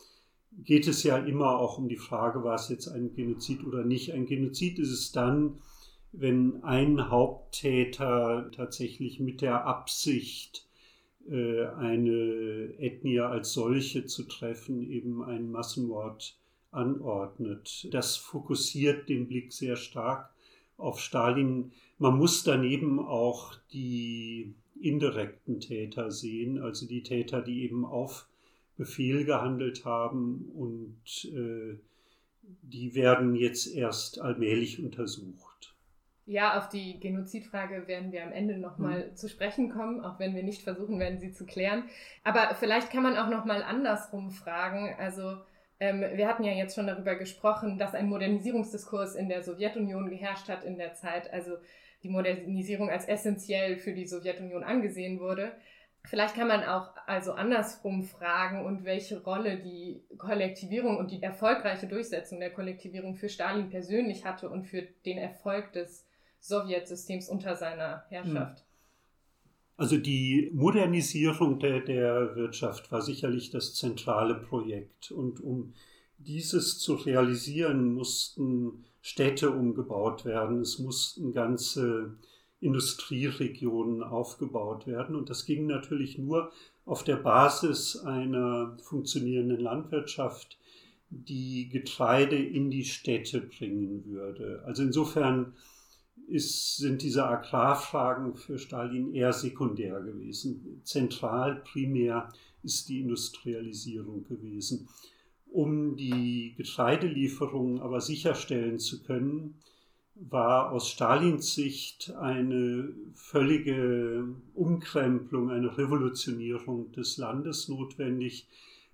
geht 0.58 0.88
es 0.88 1.04
ja 1.04 1.18
immer 1.18 1.60
auch 1.60 1.78
um 1.78 1.88
die 1.88 1.98
Frage, 1.98 2.44
war 2.44 2.56
es 2.56 2.70
jetzt 2.70 2.88
ein 2.88 3.14
Genozid 3.14 3.64
oder 3.64 3.84
nicht. 3.84 4.14
Ein 4.14 4.26
Genozid 4.26 4.80
ist 4.80 4.92
es 4.92 5.12
dann, 5.12 5.60
wenn 6.12 6.64
ein 6.64 7.10
Haupttäter 7.10 8.50
tatsächlich 8.52 9.20
mit 9.20 9.42
der 9.42 9.66
Absicht, 9.66 10.66
äh, 11.30 11.66
eine 11.66 12.74
Ethnie 12.80 13.20
als 13.20 13.54
solche 13.54 14.06
zu 14.06 14.24
treffen, 14.24 14.90
eben 14.90 15.24
einen 15.24 15.52
Massenmord 15.52 16.38
anordnet. 16.72 17.88
Das 17.92 18.16
fokussiert 18.16 19.10
den 19.10 19.28
Blick 19.28 19.54
sehr 19.54 19.76
stark 19.76 20.34
auf 20.80 21.00
Stalin. 21.00 21.72
Man 21.98 22.18
muss 22.18 22.44
daneben 22.44 23.00
auch 23.00 23.56
die 23.72 24.54
indirekten 24.82 25.60
Täter 25.60 26.12
sehen, 26.12 26.62
also 26.62 26.88
die 26.88 27.04
Täter, 27.04 27.42
die 27.42 27.64
eben 27.64 27.86
auf 27.86 28.28
Befehl 28.78 29.26
gehandelt 29.26 29.84
haben 29.84 30.50
und 30.56 30.96
äh, 31.26 31.78
die 32.42 32.96
werden 32.96 33.36
jetzt 33.36 33.68
erst 33.68 34.22
allmählich 34.22 34.82
untersucht. 34.82 35.76
Ja, 36.26 36.58
auf 36.58 36.70
die 36.70 37.00
Genozidfrage 37.00 37.88
werden 37.88 38.12
wir 38.12 38.24
am 38.24 38.32
Ende 38.32 38.58
nochmal 38.58 39.08
hm. 39.08 39.16
zu 39.16 39.28
sprechen 39.28 39.72
kommen, 39.72 40.02
auch 40.06 40.20
wenn 40.20 40.36
wir 40.36 40.44
nicht 40.44 40.62
versuchen 40.62 41.00
werden, 41.00 41.20
sie 41.20 41.32
zu 41.32 41.46
klären. 41.46 41.84
Aber 42.24 42.56
vielleicht 42.56 42.92
kann 42.92 43.04
man 43.04 43.18
auch 43.18 43.30
nochmal 43.30 43.64
andersrum 43.64 44.30
fragen. 44.30 44.96
Also 45.00 45.38
ähm, 45.80 46.02
wir 46.02 46.28
hatten 46.28 46.44
ja 46.44 46.52
jetzt 46.52 46.76
schon 46.76 46.88
darüber 46.88 47.16
gesprochen, 47.16 47.78
dass 47.78 47.94
ein 47.94 48.10
Modernisierungsdiskurs 48.10 49.16
in 49.16 49.30
der 49.30 49.44
Sowjetunion 49.44 50.10
geherrscht 50.10 50.50
hat 50.50 50.64
in 50.64 50.78
der 50.78 50.94
Zeit, 50.94 51.32
also 51.32 51.58
die 52.04 52.10
Modernisierung 52.10 52.90
als 52.90 53.06
essentiell 53.06 53.78
für 53.78 53.94
die 53.94 54.08
Sowjetunion 54.08 54.64
angesehen 54.64 55.20
wurde. 55.20 55.52
Vielleicht 56.06 56.36
kann 56.36 56.48
man 56.48 56.64
auch 56.64 56.96
also 57.08 57.34
andersrum 57.34 58.04
fragen 58.04 58.66
und 58.66 58.86
welche 58.86 59.22
Rolle 59.22 59.58
die 59.58 60.02
Kollektivierung 60.18 60.98
und 60.98 61.12
die 61.12 61.22
erfolgreiche 61.22 61.88
Durchsetzung 61.88 62.40
der 62.40 62.52
Kollektivierung 62.52 63.16
für 63.16 63.28
Stalin 63.28 63.70
persönlich 63.70 64.26
hatte 64.26 64.50
und 64.50 64.64
für 64.64 64.82
den 65.06 65.18
Erfolg 65.18 65.74
des 65.74 66.08
Sowjetsystems 66.40 67.28
unter 67.28 67.56
seiner 67.56 68.06
Herrschaft. 68.10 68.66
Also 69.80 69.96
die 69.96 70.52
Modernisierung 70.54 71.58
der, 71.58 71.80
der 71.80 72.36
Wirtschaft 72.36 72.92
war 72.92 73.02
sicherlich 73.02 73.50
das 73.50 73.76
zentrale 73.76 74.36
Projekt 74.36 75.10
und 75.10 75.40
um 75.40 75.74
dieses 76.18 76.80
zu 76.80 76.96
realisieren, 76.96 77.94
mussten 77.94 78.84
Städte 79.02 79.52
umgebaut 79.52 80.26
werden, 80.26 80.60
es 80.60 80.80
mussten 80.80 81.32
ganze 81.32 82.18
Industrieregionen 82.60 84.04
aufgebaut 84.04 84.86
werden. 84.86 85.16
Und 85.16 85.30
das 85.30 85.46
ging 85.46 85.68
natürlich 85.68 86.18
nur 86.18 86.52
auf 86.86 87.06
der 87.06 87.16
Basis 87.16 87.96
einer 87.96 88.78
funktionierenden 88.84 89.62
Landwirtschaft, 89.62 90.58
die 91.10 91.70
Getreide 91.70 92.36
in 92.36 92.70
die 92.70 92.84
Städte 92.84 93.40
bringen 93.40 94.04
würde. 94.04 94.62
Also 94.66 94.84
insofern 94.84 95.54
ist, 96.28 96.78
sind 96.78 97.02
diese 97.02 97.26
Agrarfragen 97.26 98.36
für 98.36 98.60
Stalin 98.60 99.14
eher 99.14 99.34
sekundär 99.34 100.00
gewesen. 100.02 100.82
Zentral, 100.84 101.64
primär 101.66 102.30
ist 102.64 102.90
die 102.90 103.00
Industrialisierung 103.02 104.24
gewesen. 104.24 104.88
Um 105.52 105.96
die 105.96 106.54
Getreidelieferungen 106.58 107.80
aber 107.80 108.02
sicherstellen 108.02 108.80
zu 108.80 109.02
können, 109.04 109.56
war 110.16 110.72
aus 110.72 110.90
Stalins 110.90 111.56
Sicht 111.56 112.14
eine 112.20 112.90
völlige 113.16 114.28
Umkrempelung, 114.54 115.50
eine 115.50 115.78
Revolutionierung 115.78 116.92
des 116.92 117.18
Landes 117.18 117.70
notwendig. 117.70 118.48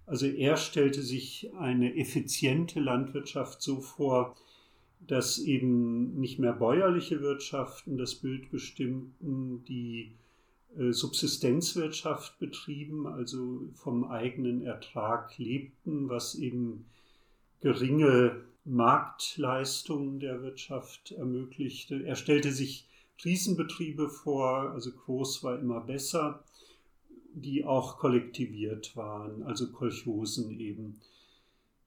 Also 0.05 0.27
er 0.27 0.55
stellte 0.55 1.01
sich 1.01 1.51
eine 1.57 1.95
effiziente 1.95 2.79
Landwirtschaft 2.79 3.61
so 3.61 3.81
vor, 3.81 4.35
dass 5.07 5.39
eben 5.39 6.19
nicht 6.19 6.39
mehr 6.39 6.53
bäuerliche 6.53 7.21
Wirtschaften 7.21 7.97
das 7.97 8.15
Bild 8.15 8.49
bestimmten, 8.51 9.63
die 9.65 10.11
äh, 10.77 10.91
Subsistenzwirtschaft 10.91 12.39
betrieben, 12.39 13.07
also 13.07 13.61
vom 13.73 14.05
eigenen 14.05 14.61
Ertrag 14.61 15.37
lebten, 15.37 16.09
was 16.09 16.35
eben 16.35 16.85
geringe 17.61 18.41
Marktleistungen 18.65 20.19
der 20.19 20.41
Wirtschaft 20.41 21.11
ermöglichte. 21.11 22.03
Er 22.03 22.15
stellte 22.15 22.51
sich 22.51 22.87
Riesenbetriebe 23.23 24.09
vor, 24.09 24.71
also 24.71 24.91
groß 24.91 25.43
war 25.43 25.59
immer 25.59 25.81
besser, 25.81 26.43
die 27.33 27.63
auch 27.65 27.97
kollektiviert 27.97 28.95
waren, 28.95 29.43
also 29.43 29.71
Kolchosen 29.71 30.59
eben. 30.59 30.99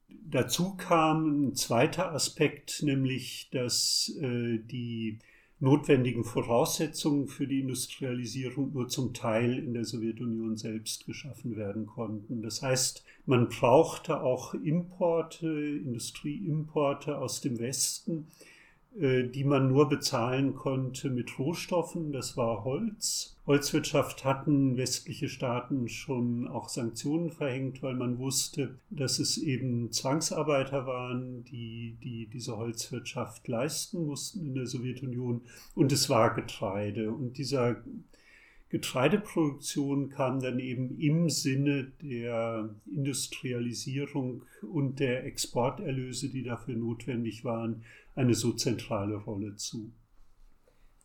Dazu 0.09 0.75
kam 0.77 1.49
ein 1.49 1.55
zweiter 1.55 2.13
Aspekt, 2.13 2.83
nämlich 2.83 3.49
dass 3.51 4.13
äh, 4.21 4.59
die 4.59 5.19
notwendigen 5.61 6.25
Voraussetzungen 6.25 7.27
für 7.27 7.47
die 7.47 7.61
Industrialisierung 7.61 8.73
nur 8.73 8.89
zum 8.89 9.13
Teil 9.13 9.59
in 9.59 9.75
der 9.75 9.85
Sowjetunion 9.85 10.57
selbst 10.57 11.07
geschaffen 11.07 11.57
werden 11.57 11.87
konnten. 11.87 12.43
Das 12.43 12.63
heißt, 12.63 13.05
man 13.27 13.49
brauchte 13.49 14.21
auch 14.21 14.55
Importe, 14.55 15.49
Industrieimporte 15.49 17.19
aus 17.19 17.41
dem 17.41 17.59
Westen, 17.59 18.29
die 18.93 19.45
man 19.45 19.69
nur 19.69 19.89
bezahlen 19.89 20.55
konnte 20.55 21.11
mit 21.11 21.39
Rohstoffen. 21.39 22.13
Das 22.13 22.37
war 22.37 22.65
Holz. 22.65 23.37
Holzwirtschaft 23.47 24.25
hatten 24.25 24.77
westliche 24.77 25.29
Staaten 25.29 25.89
schon 25.89 26.49
auch 26.49 26.69
Sanktionen 26.69 27.31
verhängt, 27.31 27.83
weil 27.83 27.95
man 27.95 28.19
wusste, 28.19 28.75
dass 28.91 29.19
es 29.19 29.39
eben 29.39 29.93
Zwangsarbeiter 29.93 30.87
waren, 30.87 31.45
die, 31.45 31.97
die 32.03 32.27
diese 32.27 32.57
Holzwirtschaft 32.57 33.47
leisten 33.47 34.05
mussten 34.05 34.45
in 34.45 34.55
der 34.55 34.67
Sowjetunion. 34.67 35.43
Und 35.75 35.93
es 35.93 36.11
war 36.11 36.35
Getreide. 36.35 37.11
Und 37.11 37.39
dieser 37.39 37.77
Getreideproduktion 38.71 40.11
kam 40.11 40.41
dann 40.41 40.59
eben 40.59 40.99
im 40.99 41.31
Sinne 41.31 41.93
der 42.03 42.69
Industrialisierung 42.87 44.43
und 44.63 45.01
der 45.01 45.25
Exporterlöse, 45.25 46.29
die 46.29 46.43
dafür 46.43 46.77
notwendig 46.77 47.45
waren, 47.45 47.85
eine 48.15 48.35
so 48.35 48.53
zentrale 48.53 49.17
Rolle 49.17 49.57
zu. 49.57 49.91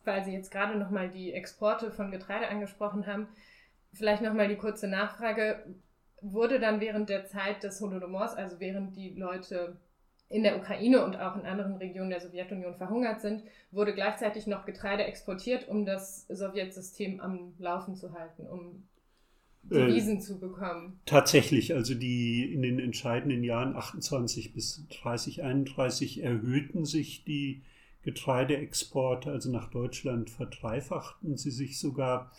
Weil 0.04 0.24
Sie 0.24 0.32
jetzt 0.32 0.50
gerade 0.50 0.78
nochmal 0.78 1.08
die 1.08 1.32
Exporte 1.32 1.90
von 1.90 2.10
Getreide 2.10 2.48
angesprochen 2.48 3.06
haben, 3.06 3.28
vielleicht 3.94 4.22
nochmal 4.22 4.48
die 4.48 4.56
kurze 4.56 4.88
Nachfrage. 4.88 5.64
wurde 6.20 6.58
dann 6.58 6.80
während 6.80 7.10
der 7.10 7.26
Zeit 7.26 7.62
des 7.62 7.80
Holodomors, 7.80 8.34
also 8.34 8.58
während 8.58 8.96
die 8.96 9.10
Leute 9.10 9.76
in 10.28 10.42
der 10.42 10.56
Ukraine 10.56 11.04
und 11.04 11.16
auch 11.16 11.36
in 11.36 11.46
anderen 11.46 11.76
Regionen 11.76 12.10
der 12.10 12.20
Sowjetunion 12.20 12.74
verhungert 12.74 13.20
sind, 13.20 13.44
wurde 13.70 13.94
gleichzeitig 13.94 14.46
noch 14.46 14.64
Getreide 14.64 15.04
exportiert, 15.04 15.68
um 15.68 15.84
das 15.84 16.26
Sowjetsystem 16.28 17.20
am 17.20 17.54
Laufen 17.58 17.94
zu 17.94 18.12
halten, 18.12 18.46
um 18.46 18.84
Devisen 19.62 20.16
äh, 20.16 20.20
zu 20.20 20.40
bekommen. 20.40 21.00
Tatsächlich, 21.06 21.74
also 21.74 21.94
die 21.94 22.52
in 22.52 22.62
den 22.62 22.78
entscheidenden 22.78 23.44
Jahren 23.44 23.76
28 23.76 24.52
bis 24.52 24.86
30, 25.02 25.42
31 25.42 26.22
erhöhten 26.22 26.84
sich 26.84 27.24
die 27.24 27.62
Getreideexporte, 28.02 29.30
also 29.30 29.50
nach 29.50 29.70
Deutschland 29.70 30.30
verdreifachten 30.30 31.36
sie 31.36 31.50
sich 31.50 31.78
sogar. 31.78 32.32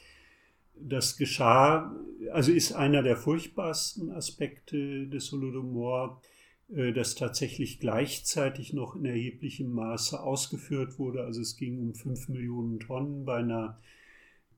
Das 0.77 1.17
geschah, 1.17 1.95
also 2.31 2.51
ist 2.51 2.73
einer 2.73 3.01
der 3.01 3.15
furchtbarsten 3.15 4.11
Aspekte 4.11 5.07
des 5.07 5.31
Holodomor, 5.31 6.21
das 6.67 7.15
tatsächlich 7.15 7.80
gleichzeitig 7.80 8.73
noch 8.73 8.95
in 8.95 9.06
erheblichem 9.06 9.71
Maße 9.71 10.19
ausgeführt 10.19 10.97
wurde. 10.97 11.23
Also 11.23 11.41
es 11.41 11.58
ging 11.58 11.80
um 11.80 11.93
5 11.93 12.30
Millionen 12.30 12.80
Tonnen 12.80 13.23
bei 13.25 13.38
einer 13.38 13.80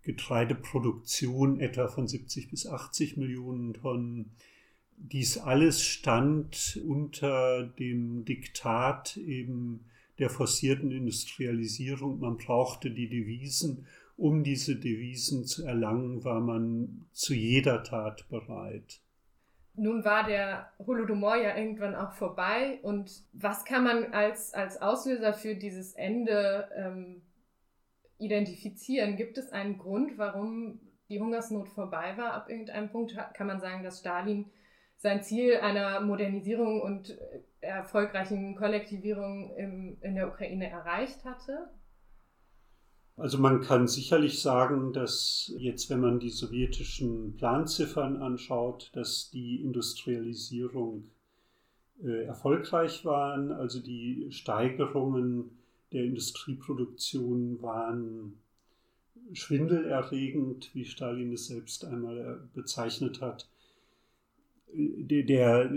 Getreideproduktion 0.04 1.60
etwa 1.60 1.90
von 1.90 2.08
70 2.08 2.50
bis 2.50 2.66
80 2.66 3.18
Millionen 3.18 3.74
Tonnen. 3.74 4.32
Dies 4.96 5.38
alles 5.38 5.84
stand 5.84 6.82
unter 6.88 7.64
dem 7.64 8.24
Diktat 8.24 9.18
eben 9.18 9.86
der 10.18 10.30
forcierten 10.30 10.92
Industrialisierung. 10.92 12.20
Man 12.20 12.38
brauchte 12.38 12.90
die 12.90 13.10
Devisen. 13.10 13.86
Um 14.16 14.44
diese 14.44 14.78
Devisen 14.78 15.46
zu 15.46 15.66
erlangen, 15.66 16.24
war 16.24 16.40
man 16.40 17.06
zu 17.12 17.36
jeder 17.36 17.84
Tat 17.84 18.28
bereit. 18.30 19.02
Nun 19.80 20.04
war 20.04 20.26
der 20.26 20.72
Holodomor 20.80 21.36
ja 21.36 21.56
irgendwann 21.56 21.94
auch 21.94 22.14
vorbei. 22.14 22.80
Und 22.82 23.24
was 23.32 23.64
kann 23.64 23.84
man 23.84 24.12
als, 24.12 24.54
als 24.54 24.82
Auslöser 24.82 25.34
für 25.34 25.56
dieses 25.56 25.94
Ende 25.94 26.68
ähm, 26.76 27.22
identifizieren? 28.18 29.18
Gibt 29.18 29.38
es 29.38 29.52
einen 29.52 29.78
Grund, 29.78 30.18
warum 30.18 30.80
die 31.10 31.20
Hungersnot 31.20 31.70
vorbei 31.70 32.18
war 32.18 32.34
ab 32.34 32.50
irgendeinem 32.50 32.90
Punkt? 32.90 33.16
Kann 33.36 33.46
man 33.46 33.60
sagen, 33.60 33.84
dass 33.84 34.00
Stalin 34.00 34.50
sein 34.98 35.22
Ziel 35.22 35.58
einer 35.58 36.02
Modernisierung 36.02 36.82
und 36.82 37.16
erfolgreichen 37.62 38.56
Kollektivierung 38.56 39.56
im, 39.58 39.98
in 40.02 40.16
der 40.16 40.28
Ukraine 40.28 40.72
erreicht 40.72 41.24
hatte? 41.24 41.70
Also 43.18 43.40
man 43.40 43.62
kann 43.62 43.88
sicherlich 43.88 44.42
sagen, 44.42 44.94
dass 44.94 45.52
jetzt, 45.58 45.90
wenn 45.90 46.02
man 46.02 46.20
die 46.20 46.30
sowjetischen 46.30 47.36
Planziffern 47.36 48.18
anschaut, 48.18 48.92
dass 48.94 49.32
die 49.32 49.62
Industrialisierung 49.64 51.06
äh, 52.04 52.26
erfolgreich 52.26 53.06
waren. 53.06 53.52
Also 53.52 53.80
die 53.80 54.28
Steigerungen 54.30 55.50
der 55.92 56.04
Industrieproduktion 56.04 57.60
waren 57.64 58.38
schwindelerregend, 59.34 60.70
wie 60.74 60.86
Stalin 60.86 61.34
es 61.34 61.48
selbst 61.48 61.86
einmal 61.86 62.18
äh, 62.20 62.36
bezeichnet 62.54 63.20
hat 63.20 63.50
der, 64.74 65.24
der 65.24 65.72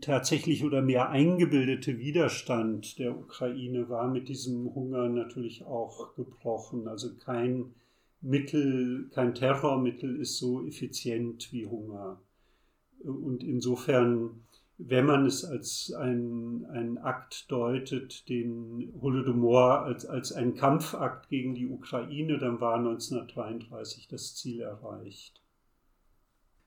tatsächlich 0.00 0.64
oder 0.64 0.82
mehr 0.82 1.10
eingebildete 1.10 1.98
Widerstand 1.98 2.98
der 2.98 3.16
Ukraine 3.16 3.88
war 3.88 4.08
mit 4.08 4.28
diesem 4.28 4.74
Hunger 4.74 5.08
natürlich 5.08 5.64
auch 5.64 6.14
gebrochen. 6.14 6.86
Also 6.86 7.14
kein 7.16 7.74
Mittel, 8.20 9.08
kein 9.10 9.34
Terrormittel 9.34 10.20
ist 10.20 10.38
so 10.38 10.64
effizient 10.66 11.52
wie 11.52 11.66
Hunger. 11.66 12.20
Und 13.02 13.42
insofern, 13.42 14.44
wenn 14.78 15.04
man 15.04 15.26
es 15.26 15.44
als 15.44 15.92
einen 15.92 16.98
Akt 16.98 17.50
deutet, 17.50 18.28
den 18.28 18.92
Holodomor 19.00 19.82
als, 19.82 20.06
als 20.06 20.32
einen 20.32 20.54
Kampfakt 20.54 21.28
gegen 21.28 21.54
die 21.54 21.66
Ukraine, 21.66 22.38
dann 22.38 22.60
war 22.60 22.76
1933 22.76 24.08
das 24.08 24.34
Ziel 24.34 24.60
erreicht. 24.60 25.43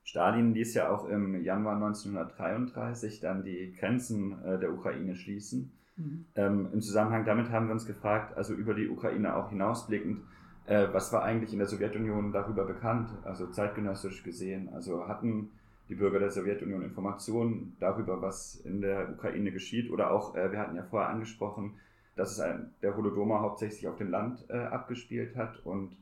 Stalin 0.08 0.54
ließ 0.54 0.72
ja 0.72 0.90
auch 0.90 1.06
im 1.06 1.42
Januar 1.42 1.74
1933 1.74 3.20
dann 3.20 3.42
die 3.42 3.74
Grenzen 3.78 4.42
äh, 4.42 4.58
der 4.58 4.72
Ukraine 4.72 5.14
schließen. 5.14 5.70
Mhm. 5.96 6.24
Ähm, 6.34 6.68
Im 6.72 6.80
Zusammenhang 6.80 7.26
damit 7.26 7.50
haben 7.50 7.66
wir 7.66 7.74
uns 7.74 7.84
gefragt, 7.84 8.34
also 8.34 8.54
über 8.54 8.72
die 8.72 8.88
Ukraine 8.88 9.36
auch 9.36 9.50
hinausblickend, 9.50 10.22
äh, 10.64 10.86
was 10.92 11.12
war 11.12 11.24
eigentlich 11.24 11.52
in 11.52 11.58
der 11.58 11.68
Sowjetunion 11.68 12.32
darüber 12.32 12.64
bekannt, 12.64 13.10
also 13.24 13.48
zeitgenössisch 13.48 14.22
gesehen? 14.22 14.70
Also 14.72 15.06
hatten 15.08 15.50
die 15.90 15.94
Bürger 15.94 16.20
der 16.20 16.30
Sowjetunion 16.30 16.82
Informationen 16.82 17.76
darüber, 17.78 18.22
was 18.22 18.54
in 18.64 18.80
der 18.80 19.10
Ukraine 19.10 19.52
geschieht? 19.52 19.90
Oder 19.90 20.10
auch, 20.10 20.34
äh, 20.34 20.50
wir 20.50 20.58
hatten 20.58 20.74
ja 20.74 20.84
vorher 20.84 21.10
angesprochen, 21.10 21.74
dass 22.16 22.32
es 22.32 22.40
ein, 22.40 22.70
der 22.80 22.96
Holodomor 22.96 23.42
hauptsächlich 23.42 23.86
auf 23.86 23.96
dem 23.96 24.10
Land 24.10 24.46
äh, 24.48 24.56
abgespielt 24.56 25.36
hat 25.36 25.66
und 25.66 25.98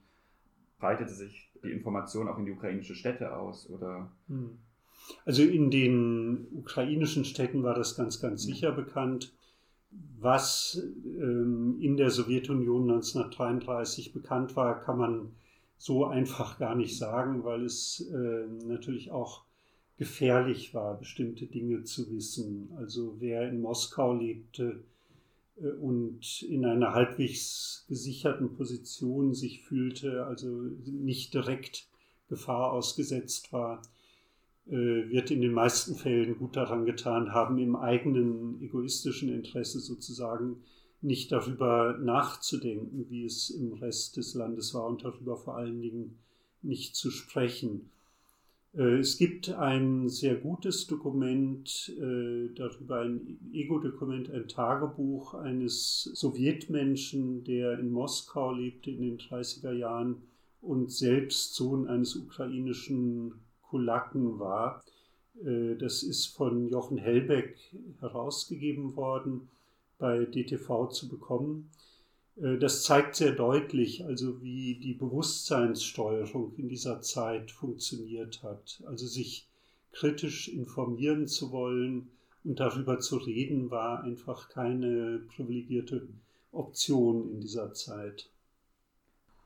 breitete 0.78 1.10
sich 1.10 1.50
die 1.66 1.72
Information 1.72 2.28
auch 2.28 2.38
in 2.38 2.46
die 2.46 2.52
ukrainische 2.52 2.94
Städte 2.94 3.36
aus? 3.36 3.68
Oder? 3.70 4.10
Hm. 4.28 4.58
Also 5.24 5.42
in 5.42 5.70
den 5.70 6.46
ukrainischen 6.52 7.24
Städten 7.24 7.62
war 7.62 7.74
das 7.74 7.96
ganz, 7.96 8.20
ganz 8.20 8.44
hm. 8.44 8.54
sicher 8.54 8.72
bekannt. 8.72 9.32
Was 10.18 10.82
ähm, 11.04 11.78
in 11.80 11.96
der 11.96 12.10
Sowjetunion 12.10 12.82
1933 12.90 14.12
bekannt 14.12 14.56
war, 14.56 14.80
kann 14.80 14.98
man 14.98 15.32
so 15.78 16.06
einfach 16.06 16.58
gar 16.58 16.74
nicht 16.74 16.96
sagen, 16.96 17.44
weil 17.44 17.64
es 17.64 18.00
äh, 18.12 18.46
natürlich 18.66 19.10
auch 19.10 19.44
gefährlich 19.96 20.74
war, 20.74 20.98
bestimmte 20.98 21.46
Dinge 21.46 21.84
zu 21.84 22.10
wissen. 22.10 22.70
Also 22.76 23.16
wer 23.18 23.48
in 23.48 23.60
Moskau 23.60 24.14
lebte, 24.14 24.84
und 25.80 26.42
in 26.42 26.64
einer 26.64 26.92
halbwegs 26.92 27.84
gesicherten 27.88 28.56
Position 28.56 29.34
sich 29.34 29.62
fühlte, 29.62 30.26
also 30.26 30.48
nicht 30.84 31.32
direkt 31.32 31.88
Gefahr 32.28 32.72
ausgesetzt 32.72 33.52
war, 33.52 33.82
äh, 34.66 35.08
wird 35.08 35.30
in 35.30 35.40
den 35.40 35.52
meisten 35.52 35.94
Fällen 35.94 36.38
gut 36.38 36.56
daran 36.56 36.84
getan 36.84 37.32
haben, 37.32 37.58
im 37.58 37.76
eigenen 37.76 38.60
egoistischen 38.60 39.32
Interesse 39.32 39.78
sozusagen 39.80 40.62
nicht 41.02 41.30
darüber 41.30 41.96
nachzudenken, 41.98 43.06
wie 43.08 43.24
es 43.24 43.50
im 43.50 43.74
Rest 43.74 44.16
des 44.16 44.34
Landes 44.34 44.74
war 44.74 44.86
und 44.86 45.04
darüber 45.04 45.36
vor 45.36 45.56
allen 45.56 45.80
Dingen 45.80 46.18
nicht 46.62 46.96
zu 46.96 47.10
sprechen. 47.10 47.90
Äh, 48.76 48.98
es 48.98 49.16
gibt 49.16 49.48
ein 49.50 50.08
sehr 50.08 50.36
gutes 50.36 50.86
Dokument 50.86 51.92
äh, 51.98 52.54
darüber, 52.54 53.00
ein 53.00 53.38
Ego-Dokument, 53.52 54.30
ein 54.30 54.48
Tagebuch 54.48 55.34
eines 55.34 56.04
Sowjetmenschen, 56.14 57.44
der 57.44 57.78
in 57.78 57.90
Moskau 57.90 58.52
lebte 58.52 58.90
in 58.90 59.00
den 59.00 59.18
30er 59.18 59.72
Jahren 59.72 60.22
und 60.60 60.92
selbst 60.92 61.54
Sohn 61.54 61.88
eines 61.88 62.16
ukrainischen 62.16 63.34
Kulaken 63.62 64.38
war. 64.38 64.82
Äh, 65.44 65.76
das 65.76 66.02
ist 66.02 66.26
von 66.26 66.68
Jochen 66.68 66.98
Hellbeck 66.98 67.56
herausgegeben 68.00 68.96
worden, 68.96 69.48
bei 69.98 70.26
DTV 70.26 70.88
zu 70.88 71.08
bekommen. 71.08 71.70
Äh, 72.40 72.58
das 72.58 72.84
zeigt 72.84 73.16
sehr 73.16 73.32
deutlich, 73.32 74.04
also 74.04 74.42
wie 74.42 74.74
die 74.76 74.94
Bewusstseinssteuerung 74.94 76.54
in 76.56 76.68
dieser 76.68 77.00
Zeit 77.02 77.50
funktioniert 77.50 78.42
hat. 78.42 78.82
Also 78.86 79.06
sich 79.06 79.48
kritisch 79.92 80.48
informieren 80.48 81.26
zu 81.26 81.50
wollen 81.52 82.08
und 82.44 82.60
darüber 82.60 82.98
zu 82.98 83.16
reden, 83.16 83.70
war 83.70 84.04
einfach 84.04 84.48
keine 84.50 85.20
privilegierte 85.34 86.06
Option 86.52 87.30
in 87.32 87.40
dieser 87.40 87.72
Zeit. 87.74 88.30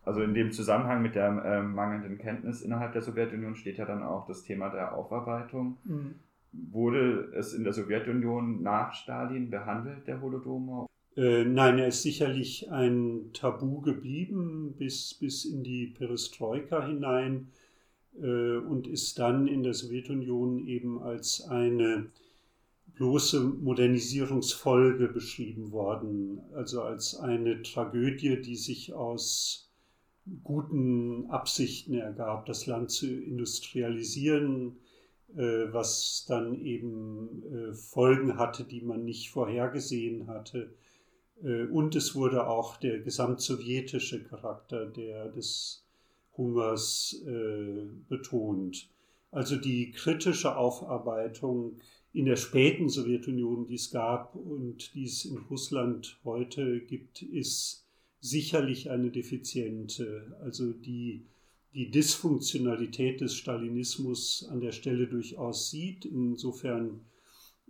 Also 0.05 0.22
in 0.22 0.35
dem 0.35 0.50
Zusammenhang 0.50 1.03
mit 1.03 1.14
der 1.14 1.29
äh, 1.44 1.62
mangelnden 1.62 2.18
Kenntnis 2.18 2.62
innerhalb 2.62 2.92
der 2.94 3.03
Sowjetunion 3.03 3.55
steht 3.55 3.79
ja 3.79 3.85
dann 3.85 4.03
auch 4.03 4.26
das 4.26 4.42
Thema 4.42 4.70
der 4.70 4.94
Aufarbeitung. 4.94 5.76
Mhm. 5.85 6.14
Wurde 6.53 7.33
es 7.37 7.53
in 7.53 7.64
der 7.64 7.72
Sowjetunion 7.72 8.62
nach 8.62 8.92
Stalin 8.94 9.50
behandelt, 9.50 10.07
der 10.09 10.20
Holodomor? 10.20 10.89
Äh, 11.16 11.44
nein, 11.44 11.79
er 11.79 11.88
ist 11.88 12.03
sicherlich 12.03 12.70
ein 12.70 13.31
Tabu 13.33 13.81
geblieben 13.81 14.75
bis, 14.79 15.14
bis 15.14 15.44
in 15.44 15.64
die 15.64 15.88
Perestroika 15.88 16.87
hinein 16.87 17.49
äh, 18.20 18.57
und 18.57 18.87
ist 18.87 19.18
dann 19.18 19.49
in 19.49 19.64
der 19.64 19.75
Sowjetunion 19.75 20.66
eben 20.66 21.03
als 21.03 21.42
eine 21.42 22.11
bloße 22.94 23.40
Modernisierungsfolge 23.40 25.09
beschrieben 25.09 25.73
worden, 25.73 26.42
also 26.55 26.83
als 26.83 27.16
eine 27.16 27.62
Tragödie, 27.62 28.40
die 28.40 28.57
sich 28.57 28.92
aus 28.92 29.68
guten 30.44 31.27
Absichten 31.27 31.94
ergab, 31.94 32.46
das 32.46 32.66
Land 32.66 32.92
zu 32.92 33.07
industrialisieren, 33.07 34.77
äh, 35.35 35.73
was 35.73 36.25
dann 36.29 36.55
eben 36.55 37.42
äh, 37.53 37.73
Folgen 37.75 38.38
hatte, 38.38 38.62
die 38.62 38.81
man 38.81 39.05
nicht 39.05 39.31
vorhergesehen 39.31 40.29
hatte 40.29 40.70
und 41.42 41.96
es 41.96 42.14
wurde 42.14 42.46
auch 42.46 42.76
der 42.76 43.00
gesamtsowjetische 43.00 44.24
Charakter 44.24 44.87
der, 44.87 45.29
des 45.29 45.87
Hungers 46.37 47.22
äh, 47.26 47.87
betont. 48.09 48.88
Also 49.31 49.57
die 49.57 49.92
kritische 49.92 50.57
Aufarbeitung 50.57 51.76
in 52.12 52.24
der 52.24 52.37
späten 52.37 52.88
Sowjetunion, 52.88 53.66
die 53.66 53.74
es 53.74 53.90
gab 53.90 54.35
und 54.35 54.94
die 54.94 55.05
es 55.05 55.24
in 55.24 55.38
Russland 55.38 56.18
heute 56.24 56.81
gibt, 56.81 57.22
ist 57.22 57.87
sicherlich 58.20 58.90
eine 58.90 59.11
defiziente. 59.11 60.37
Also 60.42 60.72
die, 60.72 61.26
die 61.72 61.90
Dysfunktionalität 61.90 63.20
des 63.20 63.37
Stalinismus 63.37 64.46
an 64.50 64.61
der 64.61 64.72
Stelle 64.72 65.07
durchaus 65.07 65.70
sieht, 65.70 66.05
insofern 66.05 67.00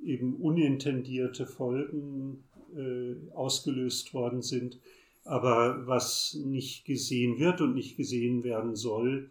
eben 0.03 0.37
unintendierte 0.37 1.47
Folgen 1.47 2.45
äh, 2.77 3.35
ausgelöst 3.35 4.15
worden 4.15 4.43
sind. 4.43 4.79
Aber 5.25 5.87
was 5.87 6.37
nicht 6.45 6.85
gesehen 6.85 7.39
wird 7.39 7.61
und 7.61 7.75
nicht 7.75 7.97
gesehen 7.97 8.43
werden 8.43 8.75
soll, 8.75 9.31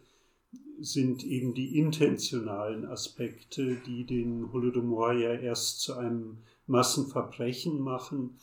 sind 0.78 1.24
eben 1.24 1.52
die 1.54 1.78
intentionalen 1.78 2.86
Aspekte, 2.86 3.76
die 3.86 4.04
den 4.04 4.52
Holodomor 4.52 5.12
ja 5.12 5.34
erst 5.34 5.80
zu 5.80 5.94
einem 5.94 6.38
Massenverbrechen 6.66 7.80
machen. 7.80 8.38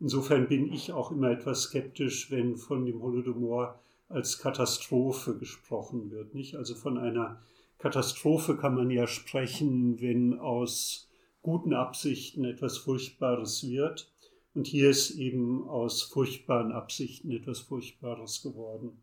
Insofern 0.00 0.48
bin 0.48 0.72
ich 0.72 0.92
auch 0.92 1.10
immer 1.12 1.30
etwas 1.30 1.64
skeptisch, 1.64 2.30
wenn 2.30 2.56
von 2.56 2.86
dem 2.86 3.02
Holodomor 3.02 3.78
als 4.08 4.38
Katastrophe 4.38 5.36
gesprochen 5.36 6.10
wird. 6.10 6.34
Nicht? 6.34 6.56
Also 6.56 6.74
von 6.74 6.98
einer 6.98 7.40
Katastrophe 7.78 8.56
kann 8.56 8.74
man 8.74 8.90
ja 8.90 9.06
sprechen, 9.06 10.00
wenn 10.00 10.38
aus 10.38 11.08
guten 11.42 11.74
Absichten 11.74 12.44
etwas 12.44 12.78
Furchtbares 12.78 13.68
wird. 13.68 14.10
Und 14.54 14.66
hier 14.66 14.90
ist 14.90 15.12
eben 15.12 15.68
aus 15.68 16.02
furchtbaren 16.02 16.72
Absichten 16.72 17.30
etwas 17.30 17.60
Furchtbares 17.60 18.42
geworden. 18.42 19.00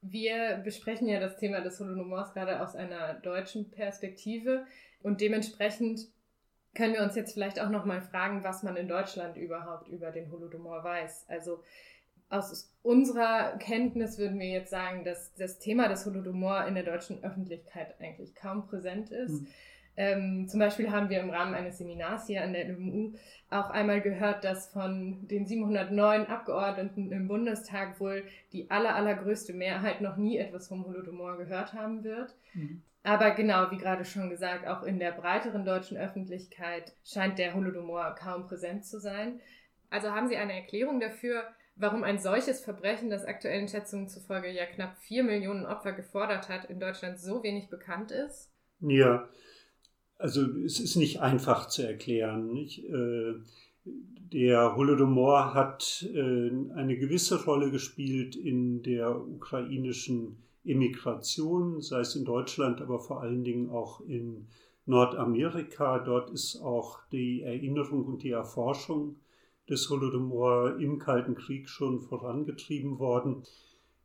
Wir 0.00 0.60
besprechen 0.62 1.08
ja 1.08 1.18
das 1.18 1.38
Thema 1.38 1.60
des 1.60 1.80
Holodomors 1.80 2.32
gerade 2.32 2.62
aus 2.62 2.76
einer 2.76 3.14
deutschen 3.14 3.70
Perspektive 3.70 4.64
und 5.02 5.20
dementsprechend 5.20 6.08
können 6.74 6.94
wir 6.94 7.02
uns 7.02 7.16
jetzt 7.16 7.32
vielleicht 7.32 7.60
auch 7.60 7.70
noch 7.70 7.84
mal 7.84 8.00
fragen, 8.00 8.44
was 8.44 8.62
man 8.62 8.76
in 8.76 8.86
Deutschland 8.86 9.36
überhaupt 9.36 9.88
über 9.88 10.12
den 10.12 10.30
Holodomor 10.30 10.84
weiß. 10.84 11.24
Also 11.28 11.64
aus 12.28 12.72
unserer 12.82 13.56
Kenntnis 13.58 14.18
würden 14.18 14.38
wir 14.38 14.48
jetzt 14.48 14.70
sagen, 14.70 15.04
dass 15.04 15.34
das 15.34 15.58
Thema 15.58 15.88
des 15.88 16.04
Holodomor 16.06 16.66
in 16.66 16.74
der 16.74 16.84
deutschen 16.84 17.24
Öffentlichkeit 17.24 18.00
eigentlich 18.00 18.34
kaum 18.34 18.66
präsent 18.68 19.10
ist. 19.10 19.42
Mhm. 19.42 19.46
Ähm, 20.00 20.46
zum 20.46 20.60
Beispiel 20.60 20.92
haben 20.92 21.10
wir 21.10 21.18
im 21.18 21.30
Rahmen 21.30 21.54
eines 21.54 21.78
Seminars 21.78 22.28
hier 22.28 22.44
an 22.44 22.52
der 22.52 22.68
LMU 22.68 23.14
auch 23.50 23.70
einmal 23.70 24.00
gehört, 24.00 24.44
dass 24.44 24.70
von 24.70 25.26
den 25.26 25.44
709 25.44 26.26
Abgeordneten 26.26 27.10
im 27.10 27.26
Bundestag 27.26 27.98
wohl 27.98 28.22
die 28.52 28.70
aller, 28.70 28.94
allergrößte 28.94 29.54
Mehrheit 29.54 30.00
noch 30.00 30.16
nie 30.16 30.38
etwas 30.38 30.68
vom 30.68 30.86
Holodomor 30.86 31.36
gehört 31.36 31.72
haben 31.72 32.04
wird. 32.04 32.36
Mhm. 32.54 32.80
Aber 33.02 33.32
genau, 33.32 33.72
wie 33.72 33.76
gerade 33.76 34.04
schon 34.04 34.30
gesagt, 34.30 34.68
auch 34.68 34.84
in 34.84 35.00
der 35.00 35.10
breiteren 35.10 35.64
deutschen 35.64 35.96
Öffentlichkeit 35.96 36.94
scheint 37.04 37.40
der 37.40 37.54
Holodomor 37.54 38.14
kaum 38.14 38.46
präsent 38.46 38.86
zu 38.86 39.00
sein. 39.00 39.40
Also 39.90 40.12
haben 40.12 40.28
Sie 40.28 40.36
eine 40.36 40.54
Erklärung 40.54 41.00
dafür, 41.00 41.42
warum 41.74 42.04
ein 42.04 42.20
solches 42.20 42.60
Verbrechen, 42.60 43.10
das 43.10 43.24
aktuellen 43.24 43.66
Schätzungen 43.66 44.08
zufolge 44.08 44.48
ja 44.48 44.66
knapp 44.66 44.96
vier 44.98 45.24
Millionen 45.24 45.66
Opfer 45.66 45.90
gefordert 45.90 46.48
hat, 46.48 46.66
in 46.66 46.78
Deutschland 46.78 47.18
so 47.18 47.42
wenig 47.42 47.68
bekannt 47.68 48.12
ist? 48.12 48.52
Ja, 48.78 49.28
also 50.18 50.42
es 50.64 50.80
ist 50.80 50.96
nicht 50.96 51.20
einfach 51.20 51.68
zu 51.68 51.86
erklären. 51.86 52.52
Nicht? 52.52 52.84
Äh, 52.84 53.34
der 54.32 54.76
Holodomor 54.76 55.54
hat 55.54 56.06
äh, 56.12 56.50
eine 56.74 56.98
gewisse 56.98 57.42
Rolle 57.44 57.70
gespielt 57.70 58.36
in 58.36 58.82
der 58.82 59.16
ukrainischen 59.16 60.36
Emigration, 60.64 61.80
sei 61.80 62.00
es 62.00 62.14
in 62.14 62.24
Deutschland, 62.24 62.82
aber 62.82 62.98
vor 62.98 63.22
allen 63.22 63.42
Dingen 63.42 63.70
auch 63.70 64.02
in 64.02 64.48
Nordamerika. 64.84 66.00
Dort 66.00 66.30
ist 66.30 66.56
auch 66.56 66.98
die 67.10 67.42
Erinnerung 67.42 68.04
und 68.04 68.22
die 68.22 68.32
Erforschung 68.32 69.16
des 69.70 69.88
Holodomor 69.88 70.78
im 70.78 70.98
Kalten 70.98 71.34
Krieg 71.34 71.68
schon 71.68 72.00
vorangetrieben 72.00 72.98
worden. 72.98 73.44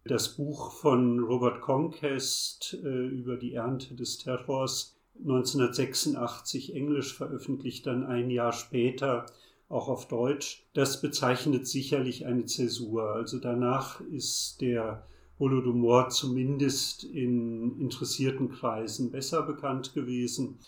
Das 0.06 0.36
Buch 0.36 0.72
von 0.74 1.20
Robert 1.20 1.62
Conquest 1.62 2.78
äh, 2.84 3.08
über 3.08 3.38
die 3.38 3.54
Ernte 3.54 3.96
des 3.96 4.18
Terrors 4.18 4.93
1986 5.20 6.76
englisch 6.76 7.14
veröffentlicht, 7.14 7.86
dann 7.88 8.06
ein 8.06 8.30
Jahr 8.30 8.54
später 8.54 9.26
auch 9.70 9.88
auf 9.88 10.08
Deutsch. 10.08 10.66
Das 10.74 11.02
bezeichnet 11.02 11.68
sicherlich 11.68 12.26
eine 12.26 12.46
Zäsur. 12.46 13.14
Also 13.14 13.40
danach 13.40 14.02
ist 14.02 14.62
der 14.62 15.06
Holodomor 15.40 16.10
zumindest 16.10 17.04
in 17.04 17.80
interessierten 17.80 18.50
Kreisen 18.50 19.12
besser 19.12 19.42
bekannt 19.44 19.94
gewesen. 19.94 20.60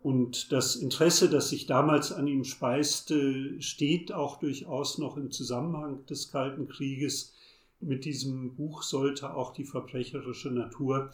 Und 0.00 0.50
das 0.50 0.76
Interesse, 0.76 1.30
das 1.30 1.48
sich 1.48 1.66
damals 1.66 2.12
an 2.12 2.26
ihm 2.26 2.44
speiste, 2.44 3.60
steht 3.62 4.12
auch 4.12 4.40
durchaus 4.40 4.98
noch 4.98 5.16
im 5.16 5.30
Zusammenhang 5.30 6.04
des 6.06 6.30
Kalten 6.30 6.68
Krieges. 6.68 7.34
Mit 7.80 8.04
diesem 8.04 8.54
Buch 8.54 8.82
sollte 8.82 9.34
auch 9.34 9.52
die 9.52 9.64
verbrecherische 9.64 10.50
Natur 10.50 11.12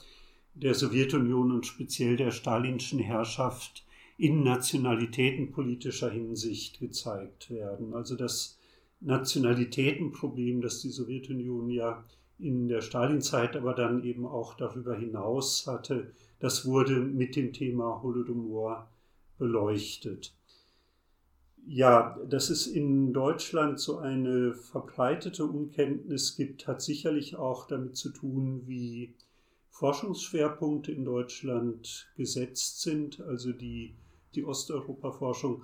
der 0.63 0.75
Sowjetunion 0.75 1.53
und 1.53 1.67
speziell 1.67 2.17
der 2.17 2.31
stalinschen 2.31 2.99
Herrschaft 2.99 3.85
in 4.17 4.43
nationalitätenpolitischer 4.43 6.11
Hinsicht 6.11 6.81
gezeigt 6.81 7.51
werden. 7.51 7.95
Also 7.95 8.17
das 8.17 8.59
Nationalitätenproblem, 9.01 10.61
das 10.61 10.81
die 10.81 10.91
Sowjetunion 10.91 11.71
ja 11.71 12.05
in 12.39 12.69
der 12.69 12.81
Stalinzeit, 12.81 13.57
aber 13.57 13.75
dann 13.75 14.03
eben 14.03 14.27
auch 14.27 14.55
darüber 14.55 14.97
hinaus 14.97 15.67
hatte, 15.67 16.13
das 16.41 16.67
wurde 16.67 17.01
mit 17.01 17.37
dem 17.37 17.53
Thema 17.53 18.03
Holodomor 18.03 18.89
beleuchtet. 19.39 20.35
Ja, 21.67 22.19
dass 22.29 22.51
es 22.51 22.67
in 22.67 23.13
Deutschland 23.13 23.79
so 23.79 23.99
eine 23.99 24.55
verbreitete 24.55 25.45
Unkenntnis 25.45 26.37
gibt, 26.37 26.67
hat 26.67 26.81
sicherlich 26.81 27.37
auch 27.37 27.67
damit 27.67 27.97
zu 27.97 28.11
tun, 28.11 28.63
wie 28.67 29.15
Forschungsschwerpunkte 29.79 30.91
in 30.91 31.05
Deutschland 31.05 32.09
gesetzt 32.17 32.83
sind. 32.83 33.21
Also 33.21 33.53
die, 33.53 33.95
die 34.35 34.45
Osteuropa-Forschung 34.45 35.63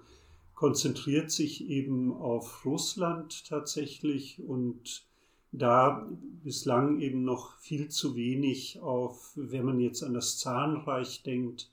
konzentriert 0.55 1.33
sich 1.33 1.69
eben 1.69 2.13
auf 2.13 2.65
Russland 2.65 3.45
tatsächlich 3.45 4.41
und 4.41 5.05
da 5.51 6.09
bislang 6.45 7.01
eben 7.01 7.25
noch 7.25 7.59
viel 7.59 7.89
zu 7.89 8.15
wenig 8.15 8.81
auf, 8.81 9.33
wenn 9.35 9.65
man 9.65 9.81
jetzt 9.81 10.05
an 10.05 10.15
das 10.15 10.39
Zarenreich 10.39 11.25
denkt, 11.25 11.69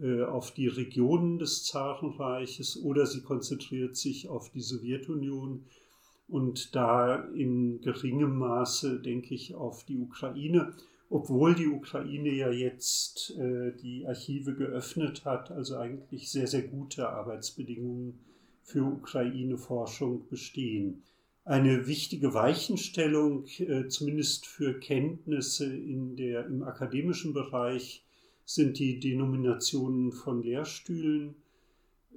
äh, 0.00 0.22
auf 0.22 0.52
die 0.52 0.68
Regionen 0.68 1.40
des 1.40 1.64
Zarenreiches 1.64 2.80
oder 2.80 3.06
sie 3.06 3.22
konzentriert 3.22 3.96
sich 3.96 4.28
auf 4.28 4.50
die 4.50 4.60
Sowjetunion 4.60 5.64
und 6.28 6.76
da 6.76 7.24
in 7.34 7.80
geringem 7.80 8.38
Maße, 8.38 9.00
denke 9.00 9.34
ich, 9.34 9.56
auf 9.56 9.82
die 9.84 9.98
Ukraine 9.98 10.72
obwohl 11.08 11.54
die 11.54 11.68
Ukraine 11.68 12.32
ja 12.32 12.50
jetzt 12.50 13.36
äh, 13.38 13.72
die 13.72 14.06
Archive 14.06 14.54
geöffnet 14.54 15.24
hat, 15.24 15.50
also 15.50 15.76
eigentlich 15.76 16.30
sehr, 16.30 16.46
sehr 16.46 16.62
gute 16.62 17.08
Arbeitsbedingungen 17.08 18.18
für 18.62 18.82
Ukraine-Forschung 18.82 20.28
bestehen. 20.28 21.02
Eine 21.44 21.86
wichtige 21.86 22.34
Weichenstellung, 22.34 23.46
äh, 23.58 23.86
zumindest 23.86 24.46
für 24.46 24.80
Kenntnisse 24.80 25.72
in 25.72 26.16
der, 26.16 26.46
im 26.46 26.64
akademischen 26.64 27.32
Bereich, 27.32 28.04
sind 28.44 28.78
die 28.78 28.98
Denominationen 28.98 30.10
von 30.10 30.42
Lehrstühlen. 30.42 31.36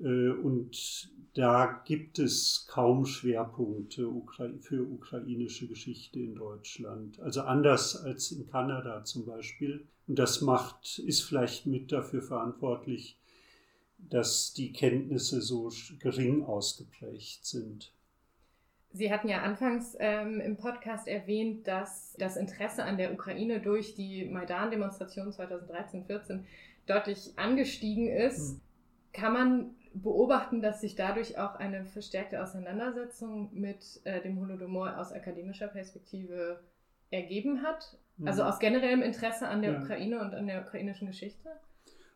Äh, 0.01 0.29
und 0.29 1.11
da 1.39 1.81
gibt 1.85 2.19
es 2.19 2.67
kaum 2.69 3.05
Schwerpunkte 3.05 4.11
für 4.59 4.83
ukrainische 4.83 5.69
Geschichte 5.69 6.19
in 6.19 6.35
Deutschland. 6.35 7.17
Also 7.21 7.43
anders 7.43 7.95
als 7.95 8.33
in 8.33 8.45
Kanada 8.49 9.05
zum 9.05 9.25
Beispiel. 9.25 9.87
Und 10.05 10.19
das 10.19 10.41
macht, 10.41 10.99
ist 10.99 11.21
vielleicht 11.21 11.65
mit 11.65 11.93
dafür 11.93 12.21
verantwortlich, 12.21 13.17
dass 13.97 14.51
die 14.51 14.73
Kenntnisse 14.73 15.41
so 15.41 15.71
gering 15.99 16.43
ausgeprägt 16.43 17.45
sind. 17.45 17.93
Sie 18.91 19.09
hatten 19.09 19.29
ja 19.29 19.41
anfangs 19.41 19.95
ähm, 19.97 20.41
im 20.41 20.57
Podcast 20.57 21.07
erwähnt, 21.07 21.69
dass 21.69 22.17
das 22.19 22.35
Interesse 22.35 22.83
an 22.83 22.97
der 22.97 23.13
Ukraine 23.13 23.61
durch 23.61 23.95
die 23.95 24.25
Maidan-Demonstration 24.25 25.29
2013-14 25.29 26.41
deutlich 26.85 27.31
angestiegen 27.37 28.09
ist. 28.09 28.55
Hm. 28.55 28.61
Kann 29.13 29.33
man 29.33 29.75
beobachten, 29.93 30.61
dass 30.61 30.81
sich 30.81 30.95
dadurch 30.95 31.37
auch 31.37 31.55
eine 31.55 31.85
verstärkte 31.85 32.41
Auseinandersetzung 32.41 33.49
mit 33.53 34.01
äh, 34.03 34.21
dem 34.21 34.39
Holodomor 34.39 34.97
aus 34.97 35.11
akademischer 35.11 35.67
Perspektive 35.67 36.59
ergeben 37.11 37.63
hat? 37.63 37.97
Mhm. 38.17 38.27
Also 38.27 38.43
aus 38.43 38.59
generellem 38.59 39.01
Interesse 39.01 39.47
an 39.47 39.61
der 39.61 39.73
ja. 39.73 39.81
Ukraine 39.81 40.19
und 40.21 40.33
an 40.33 40.47
der 40.47 40.61
ukrainischen 40.61 41.07
Geschichte? 41.07 41.49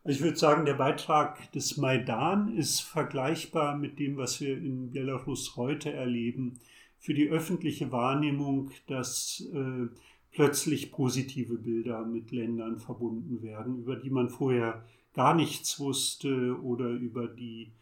Ich 0.06 0.20
würde 0.20 0.36
sagen, 0.36 0.66
der 0.66 0.74
Beitrag 0.74 1.50
des 1.52 1.78
Maidan 1.78 2.54
ist 2.54 2.80
vergleichbar 2.80 3.76
mit 3.76 3.98
dem, 3.98 4.18
was 4.18 4.38
wir 4.40 4.56
in 4.56 4.90
Belarus 4.90 5.56
heute 5.56 5.92
erleben. 5.92 6.58
Für 6.98 7.14
die 7.14 7.30
öffentliche 7.30 7.90
Wahrnehmung, 7.90 8.70
dass 8.86 9.42
äh, 9.54 9.88
plötzlich 10.30 10.92
positive 10.92 11.56
Bilder 11.56 12.04
mit 12.04 12.32
Ländern 12.32 12.78
verbunden 12.78 13.42
werden, 13.42 13.78
über 13.78 13.96
die 13.96 14.10
man 14.10 14.28
vorher 14.28 14.84
gar 15.14 15.34
nichts 15.34 15.80
wusste 15.80 16.60
oder 16.62 16.90
über 16.90 17.26
die 17.26 17.72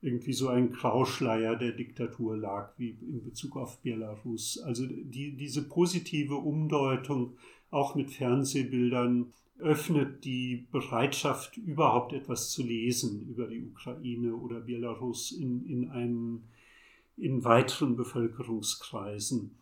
irgendwie 0.00 0.32
so 0.32 0.48
ein 0.48 0.70
Grauschleier 0.70 1.56
der 1.56 1.72
Diktatur 1.72 2.36
lag, 2.36 2.72
wie 2.78 2.90
in 2.90 3.24
Bezug 3.24 3.56
auf 3.56 3.80
Belarus. 3.82 4.58
Also 4.58 4.86
die, 4.86 5.36
diese 5.36 5.68
positive 5.68 6.36
Umdeutung 6.36 7.36
auch 7.70 7.94
mit 7.94 8.10
Fernsehbildern 8.10 9.32
öffnet 9.58 10.24
die 10.24 10.66
Bereitschaft, 10.70 11.56
überhaupt 11.56 12.12
etwas 12.12 12.50
zu 12.50 12.62
lesen 12.62 13.26
über 13.28 13.46
die 13.46 13.62
Ukraine 13.62 14.34
oder 14.36 14.60
Belarus 14.60 15.32
in, 15.32 15.66
in, 15.66 15.90
einem, 15.90 16.42
in 17.16 17.42
weiteren 17.42 17.96
Bevölkerungskreisen. 17.96 19.56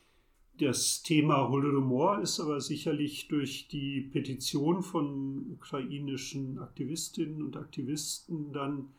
Das 0.59 1.03
Thema 1.03 1.49
Holodomor 1.49 2.21
ist 2.21 2.39
aber 2.39 2.61
sicherlich 2.61 3.27
durch 3.27 3.67
die 3.67 4.01
Petition 4.01 4.85
von 4.85 5.51
ukrainischen 5.51 6.61
Aktivistinnen 6.61 7.43
und 7.43 7.57
Aktivisten 7.57 8.53
dann 8.53 8.91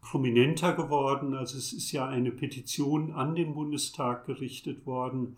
prominenter 0.00 0.72
geworden. 0.72 1.34
Also 1.34 1.58
es 1.58 1.74
ist 1.74 1.92
ja 1.92 2.08
eine 2.08 2.30
Petition 2.30 3.12
an 3.12 3.34
den 3.34 3.52
Bundestag 3.52 4.24
gerichtet 4.24 4.86
worden. 4.86 5.36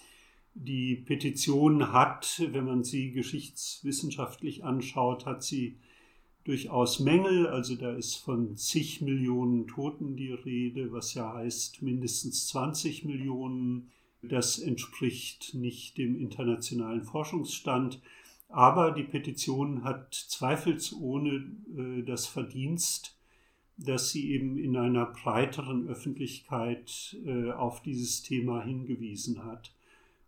Die 0.55 0.95
Petition 0.95 1.93
hat, 1.93 2.43
wenn 2.53 2.65
man 2.65 2.85
sie 2.85 3.11
geschichtswissenschaftlich 3.11 4.63
anschaut, 4.63 5.27
hat 5.27 5.43
sie 5.43 5.79
durchaus 6.45 7.01
Mängel. 7.01 7.49
Also 7.49 7.75
da 7.75 7.93
ist 7.93 8.15
von 8.15 8.57
zig 8.57 9.01
Millionen 9.03 9.67
Toten 9.67 10.17
die 10.17 10.33
Rede, 10.33 10.93
was 10.93 11.15
ja 11.15 11.35
heißt 11.35 11.83
mindestens 11.83 12.47
20 12.47 13.05
Millionen 13.05 13.91
das 14.29 14.59
entspricht 14.59 15.55
nicht 15.55 15.99
dem 15.99 16.19
internationalen 16.19 17.03
Forschungsstand. 17.03 18.01
Aber 18.49 18.93
die 18.93 19.03
Petition 19.03 19.85
hat 19.85 20.15
zweifelsohne 20.15 21.47
äh, 21.77 22.03
das 22.03 22.27
Verdienst, 22.27 23.17
dass 23.77 24.11
sie 24.11 24.33
eben 24.33 24.57
in 24.57 24.77
einer 24.77 25.07
breiteren 25.07 25.89
Öffentlichkeit 25.89 27.17
äh, 27.27 27.51
auf 27.53 27.83
dieses 27.83 28.23
Thema 28.23 28.63
hingewiesen 28.63 29.45
hat. 29.45 29.75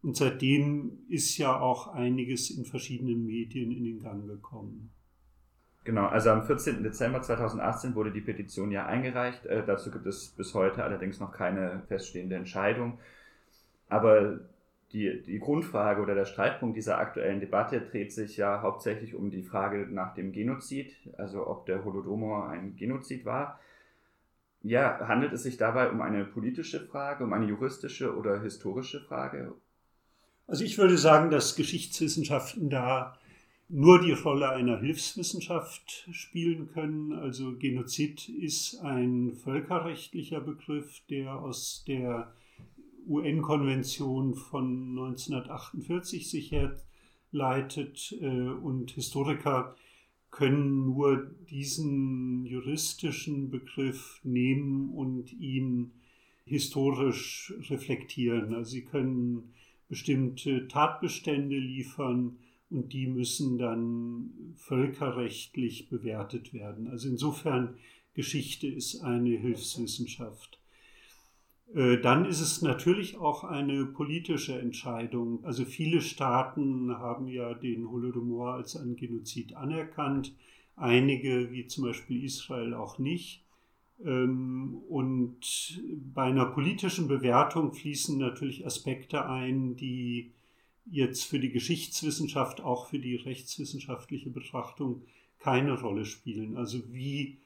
Und 0.02 0.16
seitdem 0.16 0.98
ist 1.08 1.38
ja 1.38 1.58
auch 1.58 1.88
einiges 1.88 2.50
in 2.50 2.64
verschiedenen 2.64 3.26
Medien 3.26 3.72
in 3.72 3.84
den 3.84 4.00
Gang 4.00 4.26
gekommen. 4.26 4.90
Genau, 5.84 6.06
also 6.06 6.30
am 6.30 6.42
14. 6.42 6.82
Dezember 6.82 7.22
2018 7.22 7.94
wurde 7.94 8.12
die 8.12 8.20
Petition 8.20 8.70
ja 8.70 8.84
eingereicht. 8.84 9.46
Äh, 9.46 9.64
dazu 9.64 9.90
gibt 9.90 10.06
es 10.06 10.28
bis 10.28 10.54
heute 10.54 10.84
allerdings 10.84 11.18
noch 11.18 11.32
keine 11.32 11.82
feststehende 11.88 12.36
Entscheidung. 12.36 12.98
Aber 13.88 14.40
die, 14.92 15.22
die 15.22 15.38
Grundfrage 15.38 16.00
oder 16.00 16.14
der 16.14 16.24
Streitpunkt 16.24 16.76
dieser 16.76 16.98
aktuellen 16.98 17.40
Debatte 17.40 17.80
dreht 17.80 18.12
sich 18.12 18.36
ja 18.36 18.62
hauptsächlich 18.62 19.14
um 19.14 19.30
die 19.30 19.42
Frage 19.42 19.86
nach 19.90 20.14
dem 20.14 20.32
Genozid, 20.32 20.96
also 21.18 21.46
ob 21.46 21.66
der 21.66 21.84
Holodomor 21.84 22.48
ein 22.48 22.76
Genozid 22.76 23.24
war. 23.24 23.60
Ja, 24.62 25.06
handelt 25.06 25.32
es 25.32 25.42
sich 25.42 25.56
dabei 25.56 25.90
um 25.90 26.00
eine 26.00 26.24
politische 26.24 26.80
Frage, 26.80 27.24
um 27.24 27.32
eine 27.32 27.46
juristische 27.46 28.16
oder 28.16 28.40
historische 28.40 29.00
Frage? 29.00 29.54
Also 30.46 30.64
ich 30.64 30.78
würde 30.78 30.96
sagen, 30.96 31.30
dass 31.30 31.56
Geschichtswissenschaften 31.56 32.70
da 32.70 33.18
nur 33.68 34.00
die 34.00 34.12
Rolle 34.12 34.48
einer 34.50 34.78
Hilfswissenschaft 34.78 36.08
spielen 36.12 36.70
können. 36.72 37.12
Also 37.12 37.54
Genozid 37.58 38.28
ist 38.28 38.80
ein 38.82 39.34
völkerrechtlicher 39.34 40.40
Begriff, 40.40 41.02
der 41.10 41.34
aus 41.34 41.84
der 41.86 42.32
UN-Konvention 43.08 44.34
von 44.34 44.90
1948 44.90 46.28
sich 46.30 46.52
herleitet 46.52 48.16
äh, 48.20 48.48
und 48.48 48.90
Historiker 48.92 49.74
können 50.30 50.84
nur 50.84 51.30
diesen 51.50 52.44
juristischen 52.44 53.50
Begriff 53.50 54.20
nehmen 54.24 54.90
und 54.90 55.32
ihn 55.32 55.92
historisch 56.44 57.54
reflektieren. 57.70 58.54
Also 58.54 58.72
sie 58.72 58.84
können 58.84 59.54
bestimmte 59.88 60.68
Tatbestände 60.68 61.56
liefern 61.56 62.36
und 62.70 62.92
die 62.92 63.06
müssen 63.06 63.58
dann 63.58 64.54
völkerrechtlich 64.56 65.88
bewertet 65.88 66.52
werden. 66.52 66.88
Also 66.88 67.08
insofern 67.08 67.76
Geschichte 68.14 68.66
ist 68.66 69.00
eine 69.00 69.36
Hilfswissenschaft. 69.36 70.57
Äh, 71.74 71.98
dann 71.98 72.24
ist 72.24 72.40
es 72.40 72.62
natürlich 72.62 73.18
auch 73.18 73.44
eine 73.44 73.84
politische 73.84 74.58
Entscheidung. 74.58 75.44
Also 75.44 75.64
viele 75.64 76.00
Staaten 76.00 76.96
haben 76.98 77.28
ja 77.28 77.54
den 77.54 77.90
Holodomor 77.90 78.54
als 78.54 78.76
einen 78.76 78.96
Genozid 78.96 79.54
anerkannt, 79.54 80.34
einige, 80.76 81.50
wie 81.52 81.66
zum 81.66 81.84
Beispiel 81.84 82.24
Israel, 82.24 82.74
auch 82.74 82.98
nicht. 82.98 83.42
Ähm, 84.04 84.78
und 84.88 85.80
bei 86.14 86.24
einer 86.24 86.46
politischen 86.46 87.08
Bewertung 87.08 87.72
fließen 87.72 88.16
natürlich 88.18 88.64
Aspekte 88.64 89.26
ein, 89.26 89.76
die 89.76 90.32
jetzt 90.90 91.24
für 91.24 91.38
die 91.38 91.50
Geschichtswissenschaft, 91.50 92.62
auch 92.62 92.86
für 92.86 92.98
die 92.98 93.16
rechtswissenschaftliche 93.16 94.30
Betrachtung 94.30 95.02
keine 95.38 95.78
Rolle 95.78 96.06
spielen. 96.06 96.56
Also 96.56 96.80
wie 96.92 97.38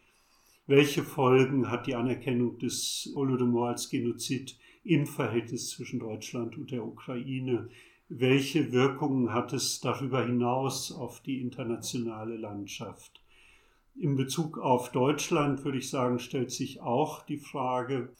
welche 0.67 1.03
Folgen 1.03 1.71
hat 1.71 1.87
die 1.87 1.95
Anerkennung 1.95 2.59
des 2.59 3.13
Holodomor 3.15 3.69
als 3.69 3.91
Genozid 3.91 4.57
im 4.85 5.07
Verhältnis 5.07 5.71
zwischen 5.71 5.99
Deutschland 5.99 6.57
und 6.57 6.71
der 6.71 6.85
Ukraine? 6.85 7.69
Welche 8.09 8.73
Wirkungen 8.73 9.33
hat 9.33 9.53
es 9.53 9.81
darüber 9.81 10.25
hinaus 10.25 10.93
auf 10.93 11.21
die 11.21 11.41
internationale 11.41 12.37
Landschaft? 12.37 13.23
In 13.95 14.17
Bezug 14.17 14.59
auf 14.59 14.93
Deutschland 14.93 15.65
würde 15.65 15.79
ich 15.79 15.91
sagen, 15.91 16.19
stellt 16.19 16.51
sich 16.51 16.81
auch 16.81 17.23
die 17.23 17.39
Frage, 17.39 18.11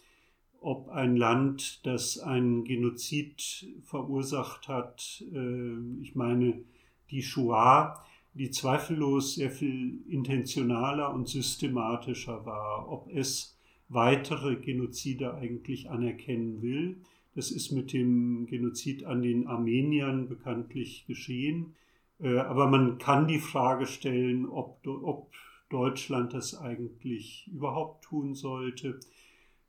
ob 0.61 0.89
ein 0.89 1.17
Land, 1.17 1.85
das 1.87 2.19
einen 2.19 2.65
Genozid 2.65 3.67
verursacht 3.83 4.69
hat, 4.69 5.25
äh, 5.33 6.03
ich 6.03 6.15
meine 6.15 6.65
die 7.11 7.23
Shoah, 7.23 8.05
die 8.35 8.51
zweifellos 8.51 9.35
sehr 9.35 9.51
viel 9.51 10.01
intentionaler 10.09 11.13
und 11.13 11.29
systematischer 11.29 12.47
war, 12.47 12.91
ob 12.91 13.09
es 13.13 13.59
weitere 13.89 14.57
Genozide 14.57 15.35
eigentlich 15.35 15.91
anerkennen 15.91 16.63
will. 16.63 17.03
Das 17.35 17.51
ist 17.51 17.73
mit 17.73 17.93
dem 17.93 18.47
Genozid 18.47 19.05
an 19.05 19.23
den 19.23 19.47
Armeniern 19.47 20.29
bekanntlich 20.29 21.07
geschehen. 21.07 21.75
Äh, 22.21 22.39
aber 22.39 22.69
man 22.69 22.99
kann 22.99 23.29
die 23.29 23.39
Frage 23.39 23.87
stellen, 23.87 24.47
ob, 24.47 24.87
ob 24.87 25.33
Deutschland 25.69 26.35
das 26.35 26.59
eigentlich 26.59 27.51
überhaupt 27.53 28.05
tun 28.05 28.35
sollte. 28.35 29.01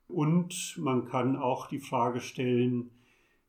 Und 0.08 0.76
man 0.78 1.06
kann 1.06 1.36
auch 1.36 1.66
die 1.66 1.80
Frage 1.80 2.20
stellen, 2.20 2.90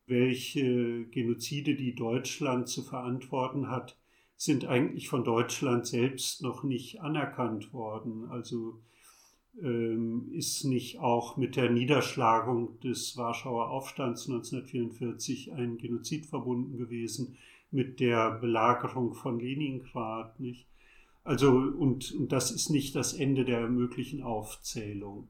welche 0.08 1.06
Genozide, 1.06 1.76
die 1.76 1.96
Deutschland 1.96 2.70
zu 2.70 2.84
verantworten 2.84 3.70
hat, 3.70 3.98
sind 4.38 4.66
eigentlich 4.66 5.08
von 5.08 5.24
Deutschland 5.24 5.88
selbst 5.88 6.42
noch 6.42 6.64
nicht 6.64 7.02
anerkannt 7.02 7.74
worden. 7.74 8.30
Also 8.30 8.80
ähm, 9.62 10.30
ist 10.34 10.66
nicht 10.66 11.00
auch 11.00 11.38
mit 11.38 11.56
der 11.56 11.70
Niederschlagung 11.70 12.80
des 12.82 13.16
Warschauer 13.16 13.70
Aufstands 13.70 14.28
1944 14.28 15.54
ein 15.54 15.78
Genozid 15.78 16.26
verbunden 16.26 16.78
gewesen, 16.78 17.38
mit 17.72 18.00
der 18.00 18.32
Belagerung 18.32 19.14
von 19.14 19.40
Leningrad, 19.40 20.40
nicht? 20.40 20.68
Also, 21.24 21.52
und, 21.52 22.12
und 22.12 22.32
das 22.32 22.52
ist 22.52 22.70
nicht 22.70 22.96
das 22.96 23.14
Ende 23.14 23.46
der 23.46 23.68
möglichen 23.68 24.22
Aufzählung. 24.22 25.28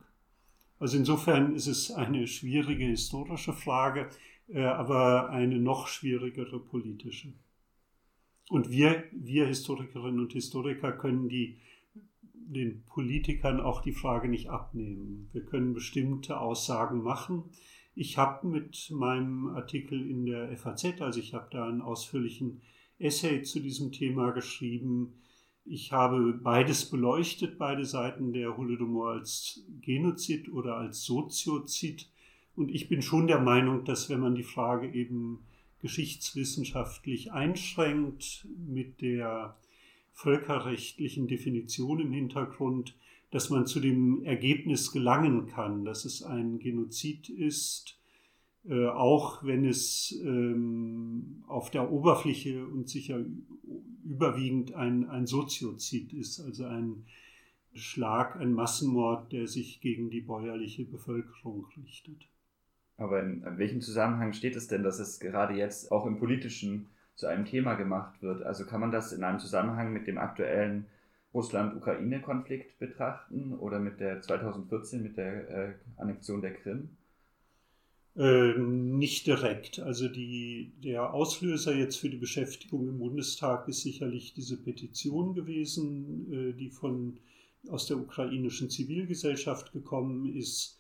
Also 0.77 0.97
insofern 0.97 1.55
ist 1.55 1.67
es 1.67 1.89
eine 1.89 2.27
schwierige 2.27 2.83
historische 2.83 3.53
Frage, 3.53 4.09
äh, 4.49 4.63
aber 4.63 5.29
eine 5.29 5.57
noch 5.57 5.87
schwierigere 5.87 6.59
politische. 6.59 7.33
Und 8.49 8.69
wir, 8.69 9.03
wir 9.11 9.47
Historikerinnen 9.47 10.19
und 10.19 10.33
Historiker 10.33 10.91
können 10.91 11.29
die, 11.29 11.57
den 12.33 12.83
Politikern 12.85 13.59
auch 13.59 13.81
die 13.81 13.91
Frage 13.91 14.27
nicht 14.27 14.49
abnehmen. 14.49 15.29
Wir 15.33 15.43
können 15.43 15.73
bestimmte 15.73 16.39
Aussagen 16.39 17.01
machen. 17.01 17.45
Ich 17.95 18.17
habe 18.17 18.47
mit 18.47 18.91
meinem 18.91 19.47
Artikel 19.47 20.09
in 20.09 20.25
der 20.25 20.55
FAZ, 20.57 21.01
also 21.01 21.19
ich 21.19 21.33
habe 21.33 21.47
da 21.49 21.67
einen 21.67 21.81
ausführlichen 21.81 22.61
Essay 22.99 23.41
zu 23.41 23.59
diesem 23.59 23.91
Thema 23.91 24.31
geschrieben. 24.31 25.13
Ich 25.65 25.91
habe 25.91 26.33
beides 26.33 26.89
beleuchtet, 26.89 27.57
beide 27.57 27.85
Seiten 27.85 28.31
der 28.31 28.55
Holodomor 28.55 29.13
als 29.13 29.65
Genozid 29.81 30.51
oder 30.51 30.77
als 30.77 31.03
Soziozid. 31.03 32.07
Und 32.55 32.69
ich 32.69 32.87
bin 32.87 33.01
schon 33.01 33.27
der 33.27 33.39
Meinung, 33.39 33.85
dass 33.85 34.09
wenn 34.09 34.19
man 34.19 34.35
die 34.35 34.43
Frage 34.43 34.91
eben 34.93 35.39
geschichtswissenschaftlich 35.82 37.32
einschränkt 37.32 38.47
mit 38.57 39.01
der 39.01 39.57
völkerrechtlichen 40.13 41.28
Definition 41.28 41.99
im 41.99 42.11
Hintergrund, 42.11 42.95
dass 43.32 43.49
man 43.49 43.65
zu 43.65 43.80
dem 43.80 44.23
Ergebnis 44.23 44.91
gelangen 44.91 45.47
kann, 45.47 45.84
dass 45.84 46.05
es 46.05 46.23
ein 46.23 46.59
Genozid 46.59 47.30
ist, 47.30 47.99
äh, 48.67 48.88
auch 48.88 49.43
wenn 49.43 49.65
es 49.65 50.17
ähm, 50.23 51.43
auf 51.47 51.69
der 51.69 51.91
Oberfläche 51.91 52.65
und 52.65 52.89
sicher 52.89 53.23
überwiegend 54.05 54.73
ein, 54.73 55.09
ein 55.09 55.28
Soziozid 55.28 56.13
ist, 56.13 56.39
also 56.39 56.65
ein 56.65 57.05
Schlag, 57.73 58.38
ein 58.38 58.53
Massenmord, 58.53 59.34
der 59.34 59.47
sich 59.47 59.82
gegen 59.82 60.09
die 60.09 60.21
bäuerliche 60.21 60.86
Bevölkerung 60.86 61.67
richtet. 61.84 62.28
Aber 62.97 63.21
in, 63.21 63.43
in 63.43 63.57
welchem 63.57 63.81
Zusammenhang 63.81 64.33
steht 64.33 64.55
es 64.55 64.67
denn, 64.67 64.83
dass 64.83 64.99
es 64.99 65.19
gerade 65.19 65.53
jetzt 65.53 65.91
auch 65.91 66.05
im 66.05 66.17
politischen 66.17 66.87
zu 67.15 67.27
einem 67.27 67.45
Thema 67.45 67.75
gemacht 67.75 68.21
wird? 68.21 68.43
Also 68.43 68.65
kann 68.65 68.81
man 68.81 68.91
das 68.91 69.11
in 69.11 69.23
einem 69.23 69.39
Zusammenhang 69.39 69.93
mit 69.93 70.07
dem 70.07 70.17
aktuellen 70.17 70.85
Russland-Ukraine-Konflikt 71.33 72.79
betrachten 72.79 73.53
oder 73.53 73.79
mit 73.79 73.99
der 73.99 74.21
2014 74.21 75.03
mit 75.03 75.17
der 75.17 75.49
äh, 75.49 75.73
Annexion 75.97 76.41
der 76.41 76.53
Krim? 76.53 76.89
Äh, 78.15 78.57
nicht 78.57 79.27
direkt. 79.27 79.79
Also 79.79 80.07
die, 80.07 80.71
der 80.81 81.13
Auslöser 81.13 81.75
jetzt 81.75 81.97
für 81.97 82.09
die 82.09 82.17
Beschäftigung 82.17 82.87
im 82.87 82.99
Bundestag 82.99 83.67
ist 83.67 83.81
sicherlich 83.81 84.33
diese 84.33 84.55
Petition 84.55 85.33
gewesen, 85.33 86.31
äh, 86.31 86.53
die 86.53 86.69
von, 86.69 87.17
aus 87.67 87.87
der 87.87 87.97
ukrainischen 87.97 88.69
Zivilgesellschaft 88.69 89.73
gekommen 89.73 90.33
ist. 90.33 90.79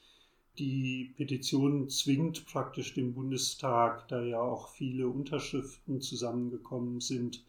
Die 0.57 1.13
Petition 1.17 1.89
zwingt 1.89 2.45
praktisch 2.45 2.93
den 2.93 3.13
Bundestag, 3.13 4.07
da 4.07 4.23
ja 4.23 4.39
auch 4.39 4.69
viele 4.69 5.07
Unterschriften 5.07 5.99
zusammengekommen 5.99 7.01
sind, 7.01 7.43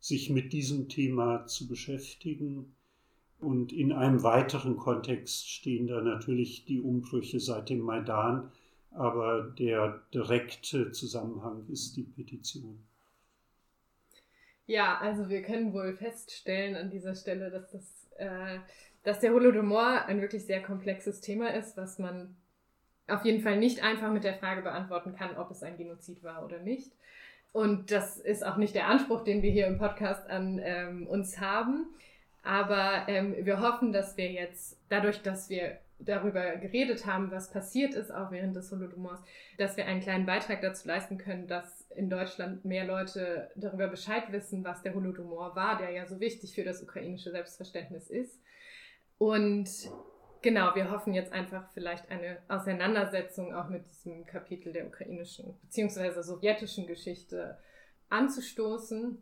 sich 0.00 0.30
mit 0.30 0.52
diesem 0.52 0.88
Thema 0.88 1.46
zu 1.46 1.68
beschäftigen. 1.68 2.74
Und 3.40 3.72
in 3.72 3.92
einem 3.92 4.22
weiteren 4.22 4.76
Kontext 4.76 5.48
stehen 5.48 5.86
da 5.86 6.00
natürlich 6.00 6.64
die 6.64 6.80
Umbrüche 6.80 7.38
seit 7.38 7.68
dem 7.68 7.80
Maidan, 7.80 8.50
aber 8.90 9.42
der 9.42 10.02
direkte 10.14 10.90
Zusammenhang 10.90 11.66
ist 11.68 11.96
die 11.96 12.02
Petition. 12.02 12.78
Ja, 14.66 14.98
also 14.98 15.28
wir 15.28 15.42
können 15.42 15.72
wohl 15.72 15.94
feststellen 15.94 16.76
an 16.76 16.90
dieser 16.90 17.14
Stelle, 17.14 17.50
dass, 17.50 17.70
das, 17.70 18.06
äh, 18.18 18.58
dass 19.08 19.20
der 19.20 19.32
Holodomor 19.32 20.04
ein 20.06 20.20
wirklich 20.20 20.44
sehr 20.44 20.62
komplexes 20.62 21.22
Thema 21.22 21.54
ist, 21.54 21.78
was 21.78 21.98
man 21.98 22.36
auf 23.06 23.24
jeden 23.24 23.40
Fall 23.40 23.56
nicht 23.56 23.82
einfach 23.82 24.12
mit 24.12 24.22
der 24.22 24.34
Frage 24.34 24.60
beantworten 24.60 25.14
kann, 25.16 25.38
ob 25.38 25.50
es 25.50 25.62
ein 25.62 25.78
Genozid 25.78 26.22
war 26.22 26.44
oder 26.44 26.58
nicht. 26.58 26.92
Und 27.52 27.90
das 27.90 28.18
ist 28.18 28.44
auch 28.44 28.58
nicht 28.58 28.74
der 28.74 28.86
Anspruch, 28.86 29.24
den 29.24 29.40
wir 29.40 29.50
hier 29.50 29.66
im 29.66 29.78
Podcast 29.78 30.28
an 30.28 30.60
ähm, 30.62 31.06
uns 31.06 31.40
haben. 31.40 31.86
Aber 32.42 33.08
ähm, 33.08 33.34
wir 33.40 33.62
hoffen, 33.62 33.94
dass 33.94 34.18
wir 34.18 34.30
jetzt, 34.30 34.78
dadurch, 34.90 35.22
dass 35.22 35.48
wir 35.48 35.78
darüber 35.98 36.56
geredet 36.56 37.06
haben, 37.06 37.30
was 37.30 37.50
passiert 37.50 37.94
ist, 37.94 38.12
auch 38.12 38.30
während 38.30 38.54
des 38.56 38.70
Holodomors, 38.70 39.20
dass 39.56 39.78
wir 39.78 39.86
einen 39.86 40.02
kleinen 40.02 40.26
Beitrag 40.26 40.60
dazu 40.60 40.86
leisten 40.86 41.16
können, 41.16 41.46
dass 41.46 41.86
in 41.96 42.10
Deutschland 42.10 42.66
mehr 42.66 42.84
Leute 42.84 43.50
darüber 43.56 43.88
Bescheid 43.88 44.30
wissen, 44.32 44.64
was 44.64 44.82
der 44.82 44.94
Holodomor 44.94 45.56
war, 45.56 45.78
der 45.78 45.92
ja 45.92 46.04
so 46.04 46.20
wichtig 46.20 46.54
für 46.54 46.62
das 46.62 46.82
ukrainische 46.82 47.30
Selbstverständnis 47.30 48.10
ist. 48.10 48.38
Und 49.18 49.68
genau, 50.42 50.74
wir 50.74 50.90
hoffen 50.90 51.12
jetzt 51.12 51.32
einfach 51.32 51.68
vielleicht 51.74 52.10
eine 52.10 52.38
Auseinandersetzung 52.48 53.54
auch 53.54 53.68
mit 53.68 53.88
diesem 53.90 54.24
Kapitel 54.24 54.72
der 54.72 54.86
ukrainischen 54.86 55.54
bzw. 55.62 56.22
sowjetischen 56.22 56.86
Geschichte 56.86 57.58
anzustoßen 58.08 59.18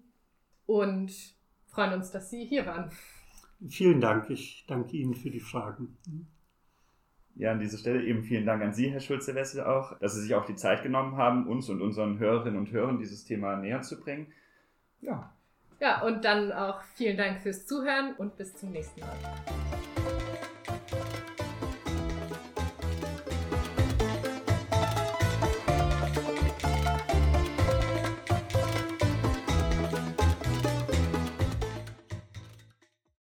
und 0.66 1.12
freuen 1.66 1.94
uns, 1.94 2.10
dass 2.10 2.30
Sie 2.30 2.44
hier 2.44 2.66
waren. 2.66 2.90
Vielen 3.68 4.00
Dank. 4.00 4.28
Ich 4.30 4.64
danke 4.68 4.96
Ihnen 4.96 5.14
für 5.14 5.30
die 5.30 5.40
Fragen. 5.40 5.96
Ja, 7.34 7.52
an 7.52 7.58
dieser 7.58 7.78
Stelle 7.78 8.02
eben 8.02 8.22
vielen 8.22 8.46
Dank 8.46 8.62
an 8.62 8.72
Sie, 8.72 8.90
Herr 8.90 9.00
Schulze-Wessel, 9.00 9.64
auch, 9.64 9.98
dass 9.98 10.14
Sie 10.14 10.22
sich 10.22 10.34
auch 10.34 10.46
die 10.46 10.54
Zeit 10.54 10.82
genommen 10.82 11.16
haben, 11.16 11.46
uns 11.46 11.68
und 11.68 11.82
unseren 11.82 12.18
Hörerinnen 12.18 12.58
und 12.58 12.70
Hörern 12.70 12.98
dieses 12.98 13.24
Thema 13.24 13.56
näher 13.56 13.82
zu 13.82 14.00
bringen. 14.00 14.32
Ja. 15.00 15.35
Ja, 15.80 16.02
und 16.02 16.24
dann 16.24 16.52
auch 16.52 16.80
vielen 16.94 17.16
Dank 17.16 17.42
fürs 17.42 17.66
Zuhören 17.66 18.14
und 18.16 18.36
bis 18.36 18.56
zum 18.56 18.70
nächsten 18.70 19.00
Mal. 19.00 19.95